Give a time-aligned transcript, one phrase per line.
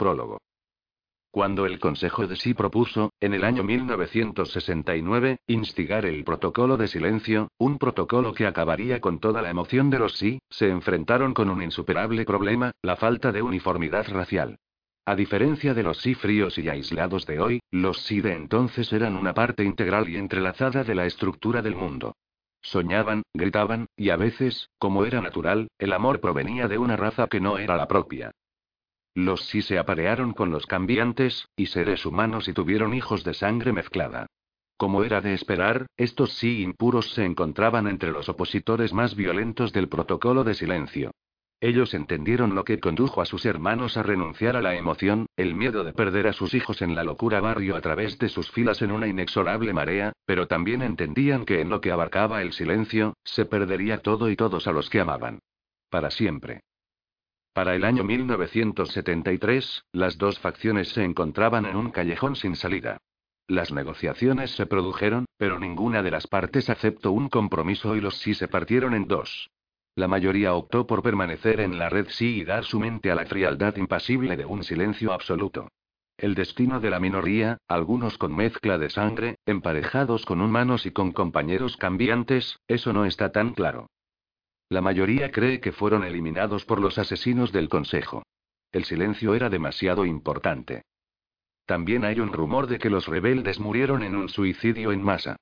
[0.00, 0.40] Prólogo.
[1.30, 7.48] Cuando el Consejo de Sí propuso, en el año 1969, instigar el protocolo de silencio,
[7.58, 11.62] un protocolo que acabaría con toda la emoción de los sí, se enfrentaron con un
[11.62, 14.56] insuperable problema, la falta de uniformidad racial.
[15.04, 19.16] A diferencia de los sí fríos y aislados de hoy, los sí de entonces eran
[19.16, 22.16] una parte integral y entrelazada de la estructura del mundo.
[22.62, 27.40] Soñaban, gritaban, y a veces, como era natural, el amor provenía de una raza que
[27.40, 28.32] no era la propia.
[29.14, 33.72] Los sí se aparearon con los cambiantes, y seres humanos y tuvieron hijos de sangre
[33.72, 34.26] mezclada.
[34.76, 39.88] Como era de esperar, estos sí impuros se encontraban entre los opositores más violentos del
[39.88, 41.10] protocolo de silencio.
[41.60, 45.84] Ellos entendieron lo que condujo a sus hermanos a renunciar a la emoción, el miedo
[45.84, 48.92] de perder a sus hijos en la locura barrio a través de sus filas en
[48.92, 53.98] una inexorable marea, pero también entendían que en lo que abarcaba el silencio, se perdería
[53.98, 55.40] todo y todos a los que amaban.
[55.90, 56.62] Para siempre.
[57.52, 62.98] Para el año 1973, las dos facciones se encontraban en un callejón sin salida.
[63.48, 68.34] Las negociaciones se produjeron, pero ninguna de las partes aceptó un compromiso y los sí
[68.34, 69.50] se partieron en dos.
[69.96, 73.26] La mayoría optó por permanecer en la red sí y dar su mente a la
[73.26, 75.66] frialdad impasible de un silencio absoluto.
[76.16, 81.10] El destino de la minoría, algunos con mezcla de sangre, emparejados con humanos y con
[81.10, 83.88] compañeros cambiantes, eso no está tan claro.
[84.70, 88.22] La mayoría cree que fueron eliminados por los asesinos del Consejo.
[88.70, 90.82] El silencio era demasiado importante.
[91.66, 95.36] También hay un rumor de que los rebeldes murieron en un suicidio en masa.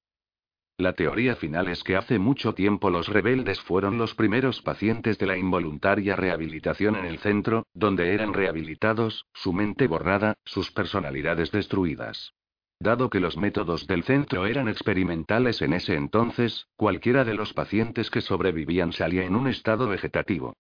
[0.79, 5.27] La teoría final es que hace mucho tiempo los rebeldes fueron los primeros pacientes de
[5.27, 12.33] la involuntaria rehabilitación en el centro, donde eran rehabilitados, su mente borrada, sus personalidades destruidas.
[12.81, 18.11] Dado que los métodos del centro eran experimentales en ese entonces, cualquiera de los pacientes
[18.11, 20.55] que sobrevivían salía en un estado vegetativo.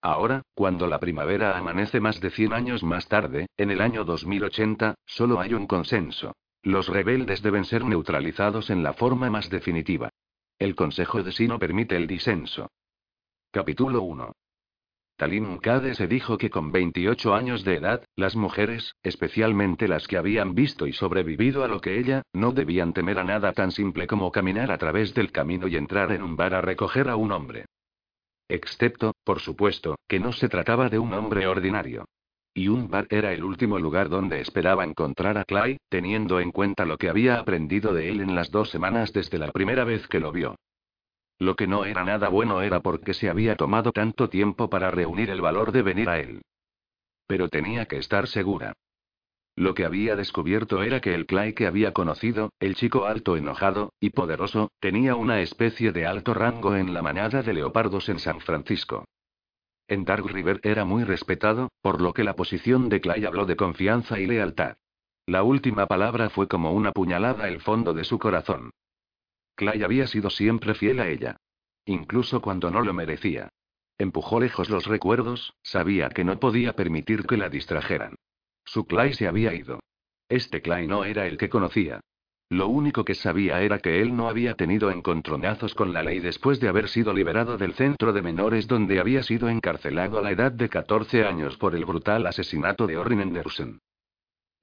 [0.00, 4.94] Ahora, cuando la primavera amanece más de 100 años más tarde, en el año 2080,
[5.06, 6.34] solo hay un consenso.
[6.62, 10.10] Los rebeldes deben ser neutralizados en la forma más definitiva.
[10.58, 12.70] El Consejo de Sí no permite el disenso.
[13.50, 14.32] Capítulo 1.
[15.16, 20.16] Talim Kade se dijo que con 28 años de edad, las mujeres, especialmente las que
[20.16, 24.08] habían visto y sobrevivido a lo que ella, no debían temer a nada tan simple
[24.08, 27.30] como caminar a través del camino y entrar en un bar a recoger a un
[27.30, 27.66] hombre.
[28.48, 32.06] Excepto, por supuesto, que no se trataba de un hombre ordinario.
[32.52, 36.84] Y un bar era el último lugar donde esperaba encontrar a Clay, teniendo en cuenta
[36.84, 40.20] lo que había aprendido de él en las dos semanas desde la primera vez que
[40.20, 40.56] lo vio.
[41.38, 45.30] Lo que no era nada bueno era porque se había tomado tanto tiempo para reunir
[45.30, 46.42] el valor de venir a él.
[47.26, 48.74] Pero tenía que estar segura.
[49.56, 53.92] Lo que había descubierto era que el Clay que había conocido, el chico alto enojado,
[54.00, 58.40] y poderoso, tenía una especie de alto rango en la manada de leopardos en San
[58.40, 59.04] Francisco.
[59.86, 63.56] En Dark River era muy respetado, por lo que la posición de Clay habló de
[63.56, 64.76] confianza y lealtad.
[65.26, 68.70] La última palabra fue como una puñalada al fondo de su corazón.
[69.54, 71.36] Clay había sido siempre fiel a ella.
[71.86, 73.48] Incluso cuando no lo merecía.
[73.98, 78.16] Empujó lejos los recuerdos, sabía que no podía permitir que la distrajeran.
[78.64, 79.80] Su Clay se había ido.
[80.28, 82.00] Este Clay no era el que conocía.
[82.48, 86.60] Lo único que sabía era que él no había tenido encontronazos con la ley después
[86.60, 90.52] de haber sido liberado del centro de menores donde había sido encarcelado a la edad
[90.52, 93.80] de 14 años por el brutal asesinato de Orrin Anderson.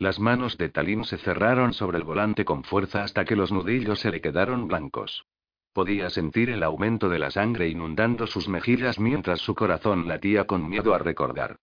[0.02, 4.00] Las manos de Talim se cerraron sobre el volante con fuerza hasta que los nudillos
[4.00, 5.28] se le quedaron blancos.
[5.74, 10.68] Podía sentir el aumento de la sangre inundando sus mejillas mientras su corazón latía con
[10.68, 11.58] miedo a recordar.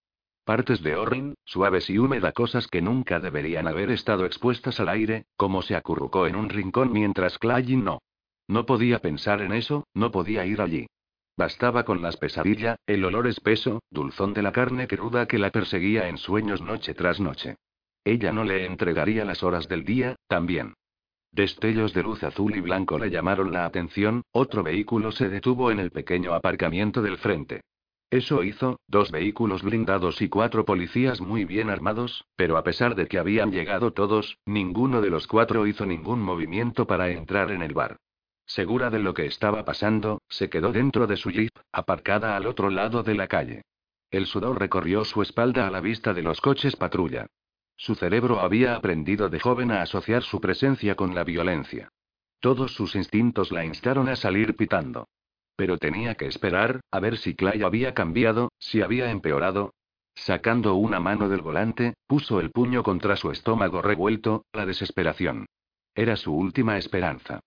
[0.44, 5.25] Partes de Orrin, suaves y húmedas cosas que nunca deberían haber estado expuestas al aire,
[5.37, 8.02] como se acurrucó en un rincón mientras Clay no.
[8.46, 10.87] No podía pensar en eso, no podía ir allí.
[11.37, 16.08] Bastaba con las pesadillas, el olor espeso, dulzón de la carne cruda que la perseguía
[16.08, 17.56] en sueños noche tras noche.
[18.08, 20.72] Ella no le entregaría las horas del día, también.
[21.31, 25.78] Destellos de luz azul y blanco le llamaron la atención, otro vehículo se detuvo en
[25.78, 27.60] el pequeño aparcamiento del frente.
[28.08, 33.08] Eso hizo, dos vehículos blindados y cuatro policías muy bien armados, pero a pesar de
[33.08, 37.75] que habían llegado todos, ninguno de los cuatro hizo ningún movimiento para entrar en el
[37.75, 37.99] bar.
[38.46, 42.70] Segura de lo que estaba pasando, se quedó dentro de su jeep, aparcada al otro
[42.70, 43.60] lado de la calle.
[44.10, 47.26] El sudor recorrió su espalda a la vista de los coches patrulla.
[47.79, 51.89] Su cerebro había aprendido de joven a asociar su presencia con la violencia.
[52.41, 55.07] Todos sus instintos la instaron a salir pitando.
[55.55, 59.75] Pero tenía que esperar, a ver si Clay había cambiado, si había empeorado.
[60.17, 65.47] Sacando una mano del volante, puso el puño contra su estómago revuelto, la desesperación.
[65.95, 67.41] Era su última esperanza.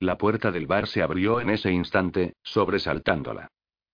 [0.00, 3.48] La puerta del bar se abrió en ese instante, sobresaltándola.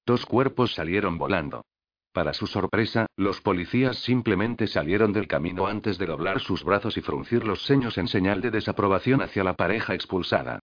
[0.06, 1.66] Dos cuerpos salieron volando.
[2.12, 7.00] Para su sorpresa, los policías simplemente salieron del camino antes de doblar sus brazos y
[7.02, 10.58] fruncir los seños en señal de desaprobación hacia la pareja expulsada.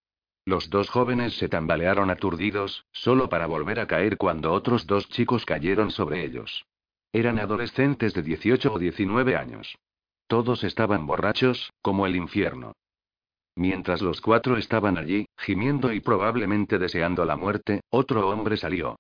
[0.46, 5.46] Los dos jóvenes se tambalearon aturdidos, solo para volver a caer cuando otros dos chicos
[5.46, 6.66] cayeron sobre ellos.
[7.14, 9.78] Eran adolescentes de 18 o 19 años.
[10.28, 12.74] Todos estaban borrachos, como el infierno.
[13.56, 18.98] Mientras los cuatro estaban allí, gimiendo y probablemente deseando la muerte, otro hombre salió.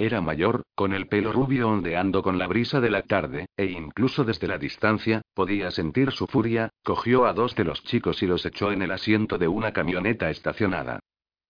[0.00, 4.24] Era mayor, con el pelo rubio ondeando con la brisa de la tarde, e incluso
[4.24, 8.46] desde la distancia, podía sentir su furia, cogió a dos de los chicos y los
[8.46, 11.00] echó en el asiento de una camioneta estacionada.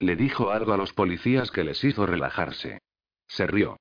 [0.00, 2.80] Le dijo algo a los policías que les hizo relajarse.
[3.28, 3.76] Se rió.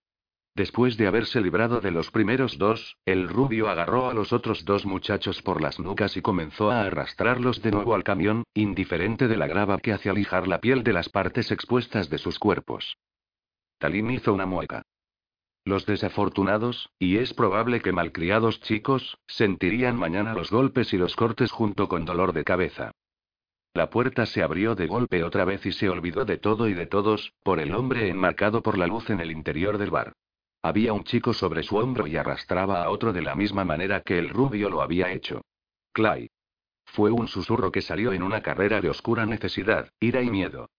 [0.54, 4.86] Después de haberse librado de los primeros dos, el rubio agarró a los otros dos
[4.86, 9.48] muchachos por las nucas y comenzó a arrastrarlos de nuevo al camión, indiferente de la
[9.48, 12.98] grava que hacía lijar la piel de las partes expuestas de sus cuerpos.
[13.79, 14.83] Talim hizo una mueca.
[15.65, 21.51] Los desafortunados, y es probable que malcriados chicos, sentirían mañana los golpes y los cortes
[21.51, 22.91] junto con dolor de cabeza.
[23.73, 26.87] La puerta se abrió de golpe otra vez y se olvidó de todo y de
[26.87, 30.13] todos, por el hombre enmarcado por la luz en el interior del bar.
[30.61, 34.17] Había un chico sobre su hombro y arrastraba a otro de la misma manera que
[34.19, 35.41] el rubio lo había hecho.
[35.93, 36.29] Clay.
[36.85, 40.69] Fue un susurro que salió en una carrera de oscura necesidad, ira y miedo.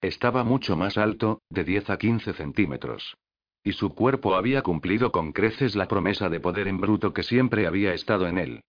[0.00, 3.16] Estaba mucho más alto, de 10 a 15 centímetros.
[3.64, 7.66] Y su cuerpo había cumplido con creces la promesa de poder en bruto que siempre
[7.66, 8.60] había estado en él.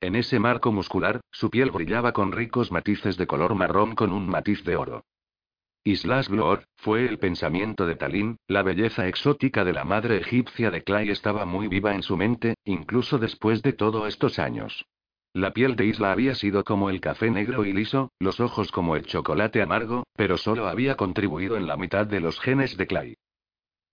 [0.00, 4.28] En ese marco muscular, su piel brillaba con ricos matices de color marrón con un
[4.28, 5.04] matiz de oro.
[5.84, 10.82] Islas Bloor, fue el pensamiento de Talim, la belleza exótica de la madre egipcia de
[10.82, 14.84] Clay estaba muy viva en su mente, incluso después de todos estos años.
[15.36, 18.96] La piel de Isla había sido como el café negro y liso, los ojos como
[18.96, 23.16] el chocolate amargo, pero solo había contribuido en la mitad de los genes de Clay.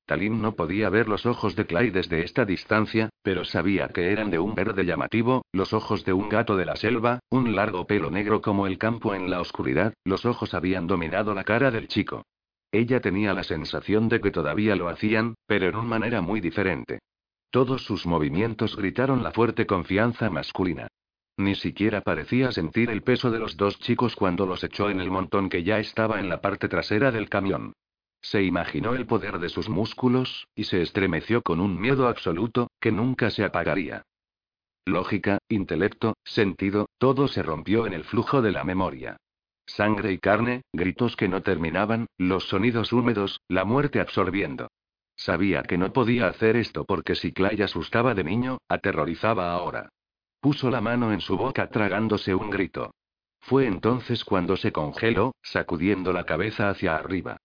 [0.05, 4.31] Talim no podía ver los ojos de Clay desde esta distancia, pero sabía que eran
[4.31, 8.09] de un verde llamativo, los ojos de un gato de la selva, un largo pelo
[8.09, 12.23] negro como el campo en la oscuridad, los ojos habían dominado la cara del chico.
[12.71, 16.99] Ella tenía la sensación de que todavía lo hacían, pero en una manera muy diferente.
[17.51, 20.87] Todos sus movimientos gritaron la fuerte confianza masculina.
[21.37, 25.09] Ni siquiera parecía sentir el peso de los dos chicos cuando los echó en el
[25.09, 27.73] montón que ya estaba en la parte trasera del camión.
[28.21, 32.91] Se imaginó el poder de sus músculos, y se estremeció con un miedo absoluto, que
[32.91, 34.03] nunca se apagaría.
[34.85, 39.17] Lógica, intelecto, sentido, todo se rompió en el flujo de la memoria.
[39.65, 44.67] Sangre y carne, gritos que no terminaban, los sonidos húmedos, la muerte absorbiendo.
[45.15, 49.89] Sabía que no podía hacer esto porque si Clay asustaba de niño, aterrorizaba ahora.
[50.43, 52.93] Puso la mano en su boca tragándose un grito.
[53.39, 57.37] Fue entonces cuando se congeló, sacudiendo la cabeza hacia arriba.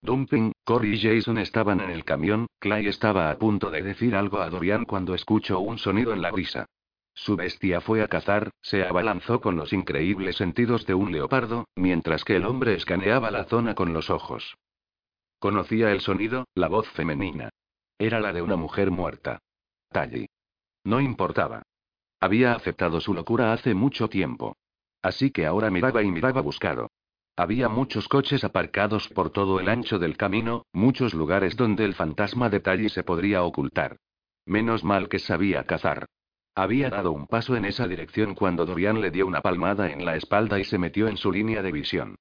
[0.00, 4.38] Dumping, Corey y Jason estaban en el camión, Clay estaba a punto de decir algo
[4.38, 6.64] a Dorian cuando escuchó un sonido en la brisa.
[7.12, 12.24] Su bestia fue a cazar, se abalanzó con los increíbles sentidos de un leopardo, mientras
[12.24, 14.56] que el hombre escaneaba la zona con los ojos.
[15.38, 17.50] Conocía el sonido, la voz femenina.
[17.98, 19.40] Era la de una mujer muerta.
[19.90, 20.26] Talli.
[20.84, 21.62] No importaba.
[22.24, 24.56] Había aceptado su locura hace mucho tiempo.
[25.02, 26.90] Así que ahora miraba y miraba buscado.
[27.36, 32.48] Había muchos coches aparcados por todo el ancho del camino, muchos lugares donde el fantasma
[32.48, 33.98] de Talli se podría ocultar.
[34.46, 36.06] Menos mal que sabía cazar.
[36.54, 40.16] Había dado un paso en esa dirección cuando Dorian le dio una palmada en la
[40.16, 42.16] espalda y se metió en su línea de visión.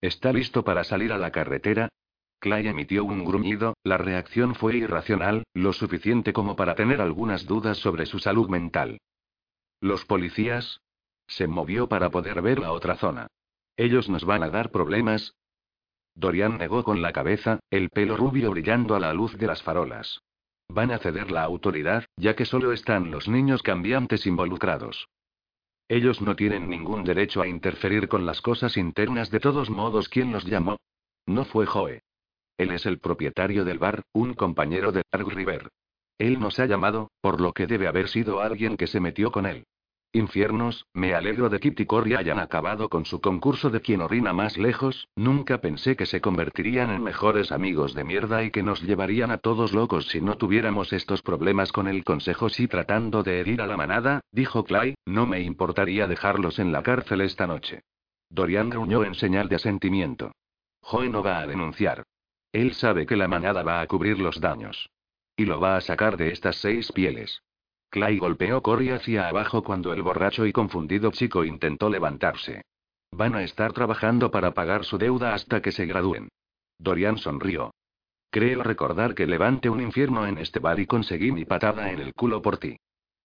[0.00, 1.88] ¿Está listo para salir a la carretera?
[2.38, 7.78] Clay emitió un gruñido, la reacción fue irracional, lo suficiente como para tener algunas dudas
[7.78, 9.00] sobre su salud mental.
[9.80, 10.80] ¿Los policías?
[11.26, 13.28] Se movió para poder ver la otra zona.
[13.76, 15.34] ¿Ellos nos van a dar problemas?
[16.14, 20.20] Dorian negó con la cabeza, el pelo rubio brillando a la luz de las farolas.
[20.68, 25.08] Van a ceder la autoridad, ya que solo están los niños cambiantes involucrados.
[25.88, 30.08] Ellos no tienen ningún derecho a interferir con las cosas internas de todos modos.
[30.08, 30.78] ¿Quién los llamó?
[31.26, 32.02] No fue Joe.
[32.56, 35.68] Él es el propietario del bar, un compañero de Dark River.
[36.18, 39.46] Él nos ha llamado, por lo que debe haber sido alguien que se metió con
[39.46, 39.64] él.
[40.12, 44.56] Infiernos, me alegro de y Cory hayan acabado con su concurso de quien orina más
[44.56, 49.30] lejos, nunca pensé que se convertirían en mejores amigos de mierda y que nos llevarían
[49.30, 53.60] a todos locos si no tuviéramos estos problemas con el consejo si tratando de herir
[53.60, 57.82] a la manada, dijo Clay, no me importaría dejarlos en la cárcel esta noche.
[58.30, 60.32] Dorian gruñó en señal de asentimiento.
[60.80, 62.04] Joe no va a denunciar.
[62.52, 64.88] Él sabe que la manada va a cubrir los daños.
[65.36, 67.42] Y lo va a sacar de estas seis pieles.
[67.90, 72.62] Clay golpeó Cory hacia abajo cuando el borracho y confundido chico intentó levantarse.
[73.12, 76.28] Van a estar trabajando para pagar su deuda hasta que se gradúen.
[76.78, 77.72] Dorian sonrió.
[78.30, 82.12] Creo recordar que levante un infierno en este bar y conseguí mi patada en el
[82.12, 82.76] culo por ti.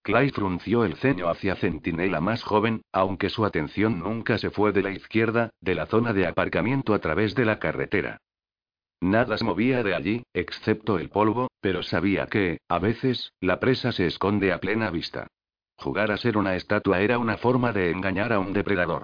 [0.03, 4.82] Clay frunció el ceño hacia Centinela más joven, aunque su atención nunca se fue de
[4.82, 8.20] la izquierda, de la zona de aparcamiento a través de la carretera.
[9.01, 13.91] Nada se movía de allí, excepto el polvo, pero sabía que, a veces, la presa
[13.91, 15.25] se esconde a plena vista.
[15.75, 19.03] Jugar a ser una estatua era una forma de engañar a un depredador.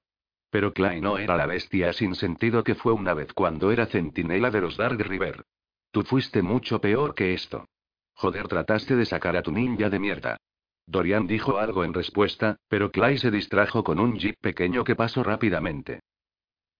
[0.51, 4.51] Pero Clay no era la bestia sin sentido que fue una vez cuando era centinela
[4.51, 5.43] de los Dark River.
[5.91, 7.65] Tú fuiste mucho peor que esto.
[8.13, 10.37] Joder, trataste de sacar a tu ninja de mierda.
[10.85, 15.23] Dorian dijo algo en respuesta, pero Clay se distrajo con un jeep pequeño que pasó
[15.23, 16.01] rápidamente.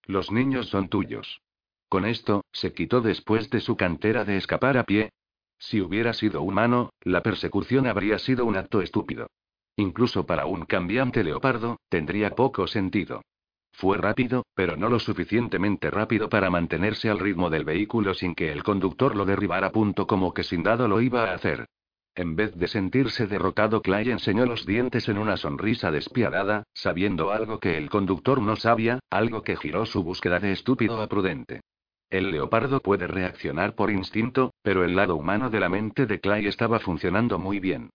[0.06, 1.42] Los niños son tuyos.
[1.90, 5.12] Con esto, se quitó después de su cantera de escapar a pie.
[5.58, 9.28] Si hubiera sido humano, la persecución habría sido un acto estúpido.
[9.78, 13.22] Incluso para un cambiante leopardo, tendría poco sentido.
[13.72, 18.52] Fue rápido, pero no lo suficientemente rápido para mantenerse al ritmo del vehículo sin que
[18.52, 19.72] el conductor lo derribara.
[19.72, 21.68] Punto como que sin dado lo iba a hacer.
[22.16, 27.60] En vez de sentirse derrotado, Clay enseñó los dientes en una sonrisa despiadada, sabiendo algo
[27.60, 31.62] que el conductor no sabía, algo que giró su búsqueda de estúpido a prudente.
[32.10, 36.48] El leopardo puede reaccionar por instinto, pero el lado humano de la mente de Clay
[36.48, 37.90] estaba funcionando muy bien.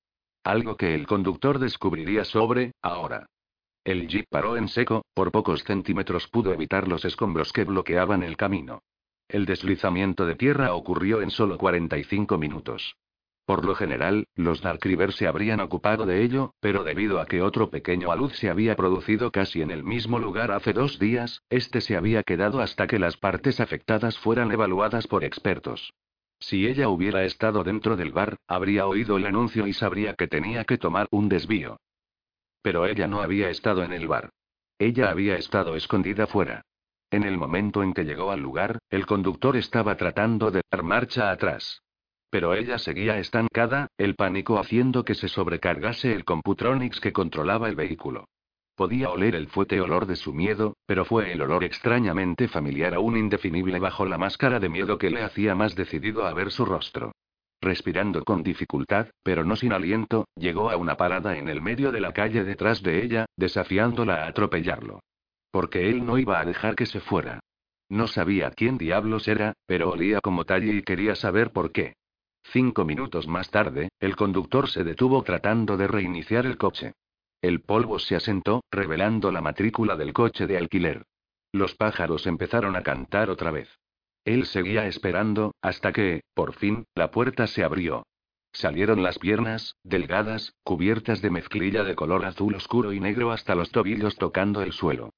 [0.45, 3.27] Algo que el conductor descubriría sobre, ahora.
[3.85, 8.37] El jeep paró en seco, por pocos centímetros pudo evitar los escombros que bloqueaban el
[8.37, 8.83] camino.
[9.29, 12.95] El deslizamiento de tierra ocurrió en solo 45 minutos.
[13.45, 17.71] Por lo general, los Darkriver se habrían ocupado de ello, pero debido a que otro
[17.71, 21.97] pequeño alud se había producido casi en el mismo lugar hace dos días, este se
[21.97, 25.93] había quedado hasta que las partes afectadas fueran evaluadas por expertos.
[26.39, 30.65] Si ella hubiera estado dentro del bar, habría oído el anuncio y sabría que tenía
[30.65, 31.79] que tomar un desvío.
[32.63, 34.31] Pero ella no había estado en el bar.
[34.79, 36.63] Ella había estado escondida fuera.
[37.11, 41.31] En el momento en que llegó al lugar, el conductor estaba tratando de dar marcha
[41.31, 41.82] atrás.
[42.33, 47.77] Pero ella seguía estancada, el pánico haciendo que se sobrecargase el Computronics que controlaba el
[47.77, 48.25] vehículo.
[48.75, 53.19] Podía oler el fuerte olor de su miedo, pero fue el olor extrañamente familiar aún
[53.19, 57.13] indefinible bajo la máscara de miedo que le hacía más decidido a ver su rostro.
[57.61, 62.01] Respirando con dificultad, pero no sin aliento, llegó a una parada en el medio de
[62.01, 65.01] la calle detrás de ella, desafiándola a atropellarlo.
[65.51, 67.41] Porque él no iba a dejar que se fuera.
[67.91, 71.93] No sabía quién diablos era, pero olía como talle y quería saber por qué.
[72.45, 76.95] Cinco minutos más tarde, el conductor se detuvo tratando de reiniciar el coche.
[77.41, 81.07] El polvo se asentó, revelando la matrícula del coche de alquiler.
[81.53, 83.69] Los pájaros empezaron a cantar otra vez.
[84.25, 88.05] Él seguía esperando, hasta que, por fin, la puerta se abrió.
[88.53, 93.71] Salieron las piernas, delgadas, cubiertas de mezclilla de color azul oscuro y negro hasta los
[93.71, 95.11] tobillos tocando el suelo.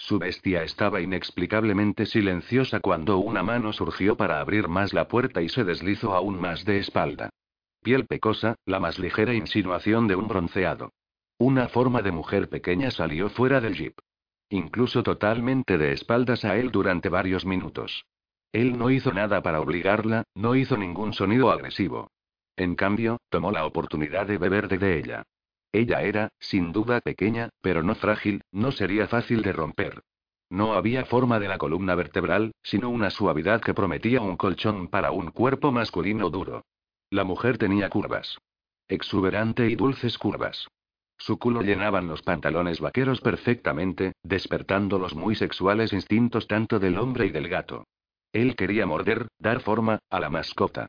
[0.00, 5.50] Su bestia estaba inexplicablemente silenciosa cuando una mano surgió para abrir más la puerta y
[5.50, 7.28] se deslizó aún más de espalda.
[7.82, 10.94] Piel pecosa, la más ligera insinuación de un bronceado.
[11.38, 13.98] Una forma de mujer pequeña salió fuera del jeep.
[14.48, 18.06] Incluso totalmente de espaldas a él durante varios minutos.
[18.52, 22.10] Él no hizo nada para obligarla, no hizo ningún sonido agresivo.
[22.56, 25.24] En cambio, tomó la oportunidad de beber de ella.
[25.72, 30.02] Ella era, sin duda, pequeña, pero no frágil, no sería fácil de romper.
[30.50, 35.12] No había forma de la columna vertebral, sino una suavidad que prometía un colchón para
[35.12, 36.64] un cuerpo masculino duro.
[37.08, 38.38] La mujer tenía curvas.
[38.88, 40.66] Exuberante y dulces curvas.
[41.16, 47.26] Su culo llenaban los pantalones vaqueros perfectamente, despertando los muy sexuales instintos tanto del hombre
[47.26, 47.84] y del gato.
[48.32, 50.88] Él quería morder, dar forma, a la mascota.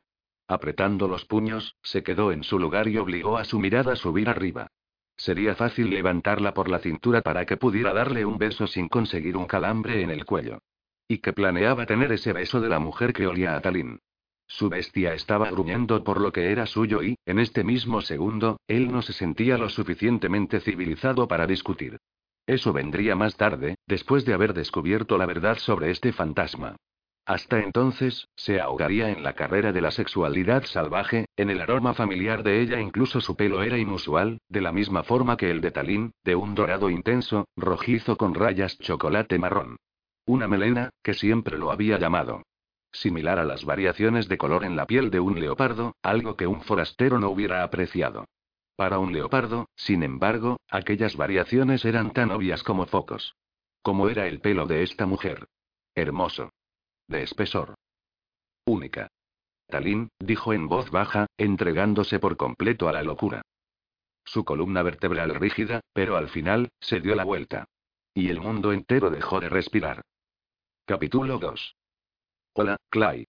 [0.52, 4.28] Apretando los puños, se quedó en su lugar y obligó a su mirada a subir
[4.28, 4.68] arriba.
[5.16, 9.46] Sería fácil levantarla por la cintura para que pudiera darle un beso sin conseguir un
[9.46, 10.60] calambre en el cuello.
[11.08, 14.02] Y que planeaba tener ese beso de la mujer que olía a Talín.
[14.46, 18.92] Su bestia estaba gruñendo por lo que era suyo y, en este mismo segundo, él
[18.92, 21.98] no se sentía lo suficientemente civilizado para discutir.
[22.46, 26.76] Eso vendría más tarde, después de haber descubierto la verdad sobre este fantasma.
[27.32, 32.44] Hasta entonces, se ahogaría en la carrera de la sexualidad salvaje, en el aroma familiar
[32.44, 36.12] de ella incluso su pelo era inusual, de la misma forma que el de Talín,
[36.26, 39.78] de un dorado intenso, rojizo con rayas chocolate marrón.
[40.26, 42.44] Una melena, que siempre lo había llamado.
[42.92, 46.60] Similar a las variaciones de color en la piel de un leopardo, algo que un
[46.60, 48.26] forastero no hubiera apreciado.
[48.76, 53.38] Para un leopardo, sin embargo, aquellas variaciones eran tan obvias como focos.
[53.82, 55.48] Como era el pelo de esta mujer.
[55.96, 56.52] Hermoso
[57.12, 57.76] de espesor.
[58.66, 59.10] Única.
[59.68, 63.44] Talín, dijo en voz baja, entregándose por completo a la locura.
[64.26, 67.66] Su columna vertebral rígida, pero al final, se dio la vuelta.
[68.14, 70.02] Y el mundo entero dejó de respirar.
[70.86, 71.76] Capítulo 2.
[72.54, 73.26] Hola, Clay.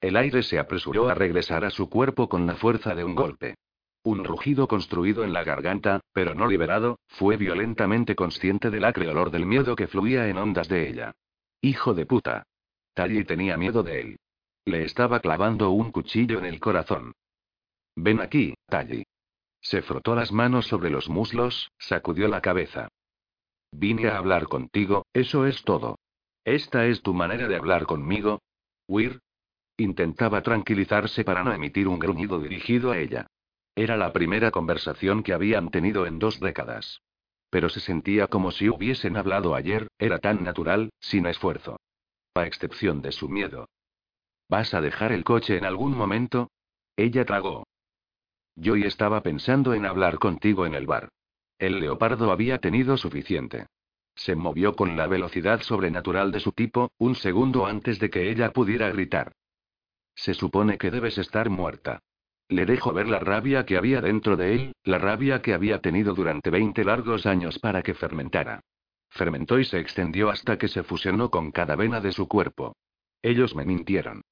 [0.00, 3.56] El aire se apresuró a regresar a su cuerpo con la fuerza de un golpe.
[4.04, 9.30] Un rugido construido en la garganta, pero no liberado, fue violentamente consciente del acre olor
[9.30, 11.12] del miedo que fluía en ondas de ella.
[11.60, 12.44] Hijo de puta.
[12.96, 14.16] Tally tenía miedo de él.
[14.64, 17.12] Le estaba clavando un cuchillo en el corazón.
[17.94, 19.04] Ven aquí, Tally.
[19.60, 22.88] Se frotó las manos sobre los muslos, sacudió la cabeza.
[23.70, 25.98] Vine a hablar contigo, eso es todo.
[26.42, 28.40] ¿Esta es tu manera de hablar conmigo?
[28.88, 29.20] Weir.
[29.76, 33.26] Intentaba tranquilizarse para no emitir un gruñido dirigido a ella.
[33.74, 37.02] Era la primera conversación que habían tenido en dos décadas.
[37.50, 41.76] Pero se sentía como si hubiesen hablado ayer, era tan natural, sin esfuerzo.
[42.36, 43.70] A excepción de su miedo.
[44.50, 46.50] ¿Vas a dejar el coche en algún momento?
[46.94, 47.66] Ella tragó.
[48.54, 51.08] Yo y estaba pensando en hablar contigo en el bar.
[51.58, 53.68] El leopardo había tenido suficiente.
[54.14, 58.52] Se movió con la velocidad sobrenatural de su tipo, un segundo antes de que ella
[58.52, 59.32] pudiera gritar.
[60.14, 62.00] Se supone que debes estar muerta.
[62.48, 66.12] Le dejo ver la rabia que había dentro de él, la rabia que había tenido
[66.12, 68.60] durante 20 largos años para que fermentara.
[69.16, 72.76] Fermentó y se extendió hasta que se fusionó con cada vena de su cuerpo.
[73.22, 74.22] Ellos me mintieron.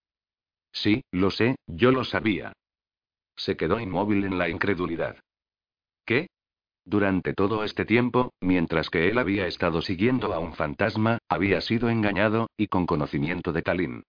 [0.72, 2.52] Sí, lo sé, yo lo sabía.
[3.34, 5.16] Se quedó inmóvil en la incredulidad.
[6.04, 6.28] ¿Qué?
[6.84, 11.88] Durante todo este tiempo, mientras que él había estado siguiendo a un fantasma, había sido
[11.88, 14.02] engañado, y con conocimiento de Talín.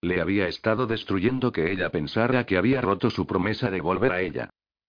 [0.00, 4.22] Le había estado destruyendo que ella pensara que había roto su promesa de volver a
[4.22, 4.48] ella.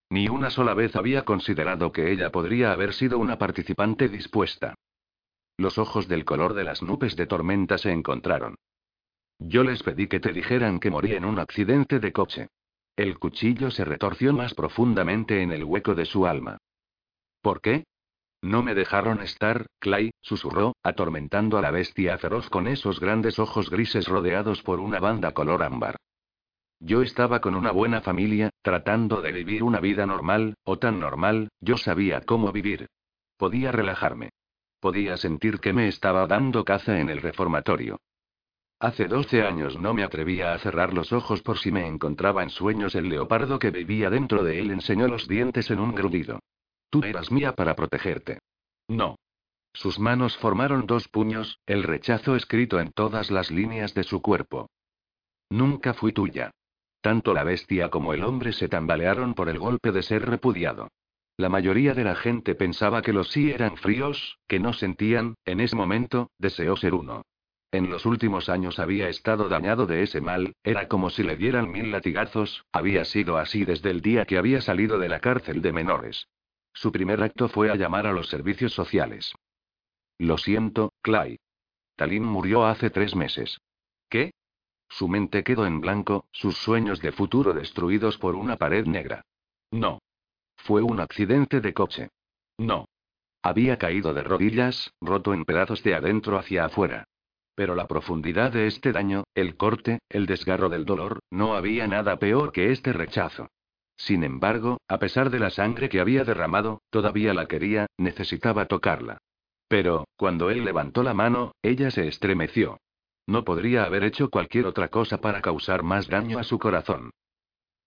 [0.09, 4.75] Ni una sola vez había considerado que ella podría haber sido una participante dispuesta.
[5.57, 8.55] Los ojos del color de las nubes de tormenta se encontraron.
[9.39, 12.47] Yo les pedí que te dijeran que morí en un accidente de coche.
[12.95, 16.57] El cuchillo se retorció más profundamente en el hueco de su alma.
[17.41, 17.85] ¿Por qué?
[18.43, 23.69] No me dejaron estar, Clay, susurró, atormentando a la bestia feroz con esos grandes ojos
[23.69, 25.97] grises rodeados por una banda color ámbar.
[26.79, 31.49] Yo estaba con una buena familia, tratando de vivir una vida normal, o tan normal,
[31.59, 32.87] yo sabía cómo vivir.
[33.37, 34.31] Podía relajarme.
[34.81, 38.01] Podía sentir que me estaba dando caza en el reformatorio.
[38.79, 42.49] Hace 12 años no me atrevía a cerrar los ojos por si me encontraba en
[42.49, 46.39] sueños el leopardo que vivía dentro de él enseñó los dientes en un grudido.
[46.89, 48.39] Tú eras mía para protegerte.
[48.87, 49.17] No.
[49.71, 54.67] Sus manos formaron dos puños, el rechazo escrito en todas las líneas de su cuerpo.
[55.51, 56.49] Nunca fui tuya.
[57.01, 60.87] Tanto la bestia como el hombre se tambalearon por el golpe de ser repudiado.
[61.41, 65.59] La mayoría de la gente pensaba que los sí eran fríos, que no sentían, en
[65.59, 67.25] ese momento, deseó ser uno.
[67.71, 71.71] En los últimos años había estado dañado de ese mal, era como si le dieran
[71.71, 75.73] mil latigazos, había sido así desde el día que había salido de la cárcel de
[75.73, 76.27] menores.
[76.73, 79.33] Su primer acto fue a llamar a los servicios sociales.
[80.19, 81.39] Lo siento, Clay.
[81.95, 83.57] Talín murió hace tres meses.
[84.09, 84.29] ¿Qué?
[84.89, 89.23] Su mente quedó en blanco, sus sueños de futuro destruidos por una pared negra.
[89.71, 90.01] No.
[90.63, 92.09] Fue un accidente de coche.
[92.57, 92.85] No.
[93.41, 97.05] Había caído de rodillas, roto en pedazos de adentro hacia afuera.
[97.55, 102.17] Pero la profundidad de este daño, el corte, el desgarro del dolor, no había nada
[102.17, 103.49] peor que este rechazo.
[103.97, 109.17] Sin embargo, a pesar de la sangre que había derramado, todavía la quería, necesitaba tocarla.
[109.67, 112.77] Pero, cuando él levantó la mano, ella se estremeció.
[113.25, 117.11] No podría haber hecho cualquier otra cosa para causar más daño a su corazón.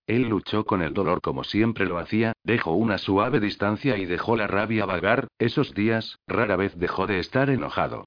[0.06, 4.36] Él luchó con el dolor como siempre lo hacía, dejó una suave distancia y dejó
[4.36, 8.06] la rabia vagar, esos días, rara vez dejó de estar enojado.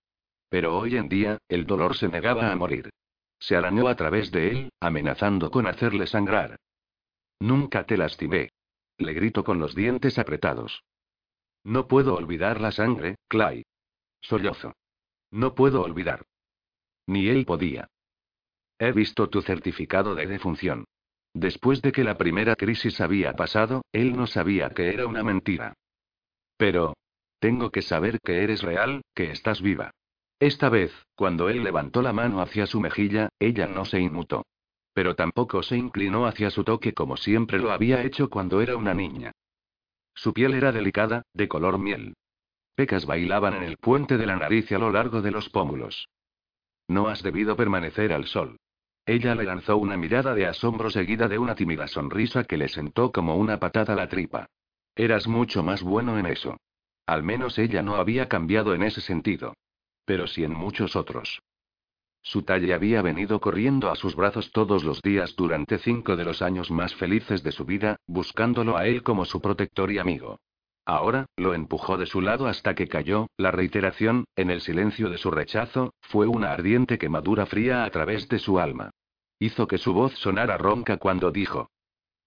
[0.50, 2.92] Pero hoy en día, el dolor se negaba a morir.
[3.40, 6.58] Se arañó a través de él, amenazando con hacerle sangrar.
[7.40, 8.52] Nunca te lastimé.
[8.98, 10.84] Le gritó con los dientes apretados.
[11.64, 13.66] No puedo olvidar la sangre, Clay.
[14.22, 14.74] Sollozo.
[15.32, 16.26] No puedo olvidar.
[17.06, 17.90] Ni él podía.
[18.80, 20.86] He visto tu certificado de defunción.
[21.34, 25.74] Después de que la primera crisis había pasado, él no sabía que era una mentira.
[26.58, 26.94] Pero...
[27.40, 29.92] Tengo que saber que eres real, que estás viva.
[30.40, 34.46] Esta vez, cuando él levantó la mano hacia su mejilla, ella no se inmutó.
[34.94, 38.96] Pero tampoco se inclinó hacia su toque como siempre lo había hecho cuando era una
[38.96, 39.32] niña.
[40.16, 42.16] Su piel era delicada, de color miel.
[42.74, 46.10] Pecas bailaban en el puente de la nariz a lo largo de los pómulos.
[46.88, 48.58] No has debido permanecer al sol.
[49.08, 53.14] Ella le lanzó una mirada de asombro seguida de una tímida sonrisa que le sentó
[53.14, 54.48] como una patada a la tripa.
[54.98, 56.58] Eras mucho más bueno en eso.
[57.06, 59.54] Al menos ella no había cambiado en ese sentido.
[60.04, 61.42] Pero sí en muchos otros.
[62.22, 66.42] Su talle había venido corriendo a sus brazos todos los días durante cinco de los
[66.42, 70.42] años más felices de su vida, buscándolo a él como su protector y amigo.
[70.84, 75.18] Ahora, lo empujó de su lado hasta que cayó, la reiteración, en el silencio de
[75.18, 78.92] su rechazo, fue una ardiente quemadura fría a través de su alma.
[79.40, 81.70] Hizo que su voz sonara ronca cuando dijo.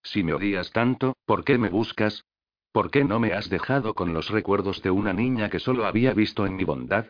[0.02, 2.24] Si me odias tanto, ¿por qué me buscas?
[2.72, 6.14] ¿Por qué no me has dejado con los recuerdos de una niña que solo había
[6.14, 7.06] visto en mi bondad?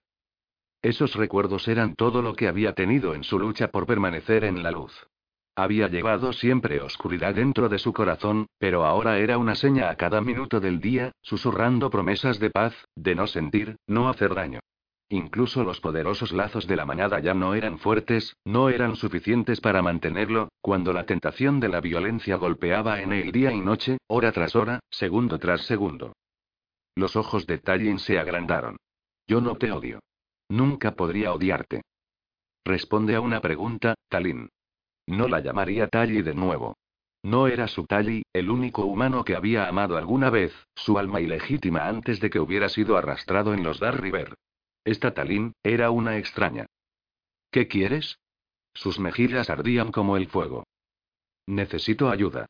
[0.83, 4.71] Esos recuerdos eran todo lo que había tenido en su lucha por permanecer en la
[4.71, 5.07] luz.
[5.55, 10.23] Había llevado siempre oscuridad dentro de su corazón, pero ahora era una seña a cada
[10.23, 14.61] minuto del día, susurrando promesas de paz, de no sentir, no hacer daño.
[15.13, 19.83] Incluso los poderosos lazos de la mañana ya no eran fuertes, no eran suficientes para
[19.83, 24.55] mantenerlo, cuando la tentación de la violencia golpeaba en él día y noche, hora tras
[24.55, 26.13] hora, segundo tras segundo.
[26.95, 28.77] Los ojos de Tallin se agrandaron.
[29.27, 29.99] Yo no te odio.
[30.49, 31.83] Nunca podría odiarte.
[32.65, 34.49] Responde a una pregunta, Talin.
[35.09, 36.77] No la llamaría Tali de nuevo.
[37.25, 41.89] No era su Tali, el único humano que había amado alguna vez, su alma ilegítima
[41.89, 44.37] antes de que hubiera sido arrastrado en los Dar River.
[44.85, 46.67] Esta Talin, era una extraña.
[47.51, 48.19] ¿Qué quieres?
[48.75, 50.65] Sus mejillas ardían como el fuego.
[51.47, 52.47] Necesito ayuda.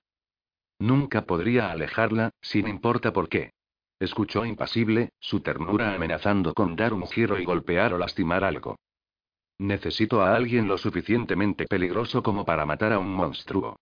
[0.79, 3.51] Nunca podría alejarla, sin importa por qué.
[3.99, 8.77] Escuchó impasible, su ternura amenazando con dar un giro y golpear o lastimar algo.
[9.59, 13.77] Necesito a alguien lo suficientemente peligroso como para matar a un monstruo.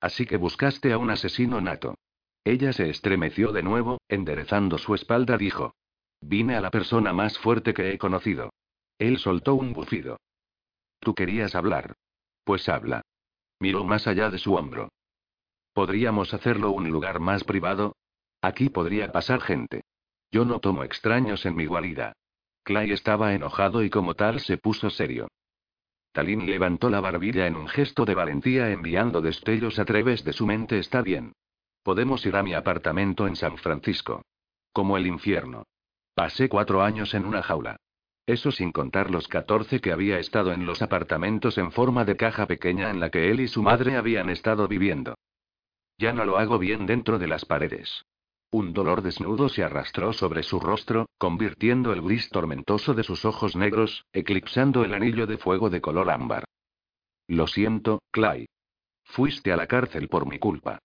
[0.00, 1.96] Así que buscaste a un asesino nato.
[2.44, 5.74] Ella se estremeció de nuevo, enderezando su espalda dijo.
[6.22, 8.52] Vine a la persona más fuerte que he conocido.
[8.98, 10.18] Él soltó un bufido.
[11.00, 11.96] Tú querías hablar.
[12.44, 13.02] Pues habla.
[13.58, 14.88] Miró más allá de su hombro.
[15.72, 17.96] ¿Podríamos hacerlo un lugar más privado?
[18.40, 19.82] Aquí podría pasar gente.
[20.30, 22.12] Yo no tomo extraños en mi guarida.
[22.62, 25.28] Clay estaba enojado y como tal se puso serio.
[26.12, 30.46] Talín levantó la barbilla en un gesto de valentía enviando destellos a través de su
[30.46, 30.78] mente.
[30.78, 31.32] Está bien.
[31.82, 34.22] Podemos ir a mi apartamento en San Francisco.
[34.72, 35.64] Como el infierno.
[36.14, 37.76] Pasé cuatro años en una jaula.
[38.26, 42.46] Eso sin contar los catorce que había estado en los apartamentos en forma de caja
[42.46, 45.16] pequeña en la que él y su madre habían estado viviendo.
[45.98, 48.04] Ya no lo hago bien dentro de las paredes.
[48.50, 53.56] Un dolor desnudo se arrastró sobre su rostro, convirtiendo el gris tormentoso de sus ojos
[53.56, 56.44] negros, eclipsando el anillo de fuego de color ámbar.
[57.28, 58.46] Lo siento, Clay.
[59.04, 60.78] Fuiste a la cárcel por mi culpa.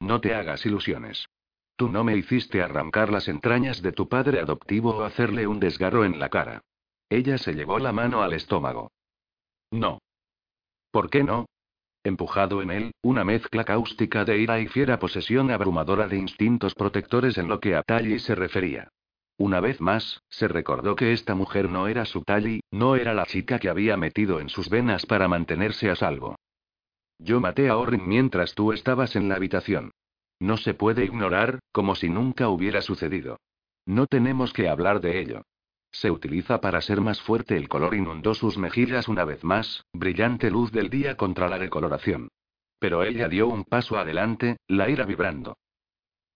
[0.00, 1.24] No te hagas ilusiones.
[1.76, 6.04] Tú no me hiciste arrancar las entrañas de tu padre adoptivo o hacerle un desgarro
[6.04, 6.62] en la cara.
[7.08, 8.92] Ella se llevó la mano al estómago.
[9.70, 9.98] No.
[10.90, 11.46] ¿Por qué no?
[12.04, 17.38] Empujado en él, una mezcla cáustica de ira y fiera posesión abrumadora de instintos protectores
[17.38, 18.88] en lo que a Tally se refería.
[19.36, 23.26] Una vez más, se recordó que esta mujer no era su Tally, no era la
[23.26, 26.36] chica que había metido en sus venas para mantenerse a salvo.
[27.18, 29.90] Yo maté a Orrin mientras tú estabas en la habitación.
[30.44, 33.40] No se puede ignorar, como si nunca hubiera sucedido.
[33.86, 35.40] No tenemos que hablar de ello.
[35.90, 37.56] Se utiliza para ser más fuerte.
[37.56, 42.28] El color inundó sus mejillas una vez más, brillante luz del día contra la decoloración.
[42.78, 45.56] Pero ella dio un paso adelante, la ira vibrando.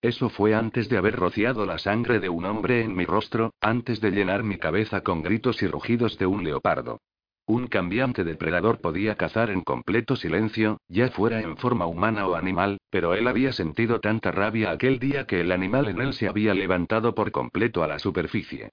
[0.01, 4.01] Eso fue antes de haber rociado la sangre de un hombre en mi rostro, antes
[4.01, 7.03] de llenar mi cabeza con gritos y rugidos de un leopardo.
[7.49, 12.77] Un cambiante depredador podía cazar en completo silencio, ya fuera en forma humana o animal,
[12.91, 16.53] pero él había sentido tanta rabia aquel día que el animal en él se había
[16.53, 18.69] levantado por completo a la superficie.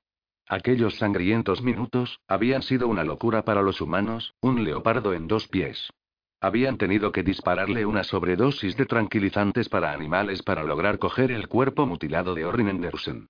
[0.50, 5.90] Aquellos sangrientos minutos, habían sido una locura para los humanos, un leopardo en dos pies.
[6.42, 11.86] Habían tenido que dispararle una sobredosis de tranquilizantes para animales para lograr coger el cuerpo
[11.86, 13.30] mutilado de Orrin Anderson.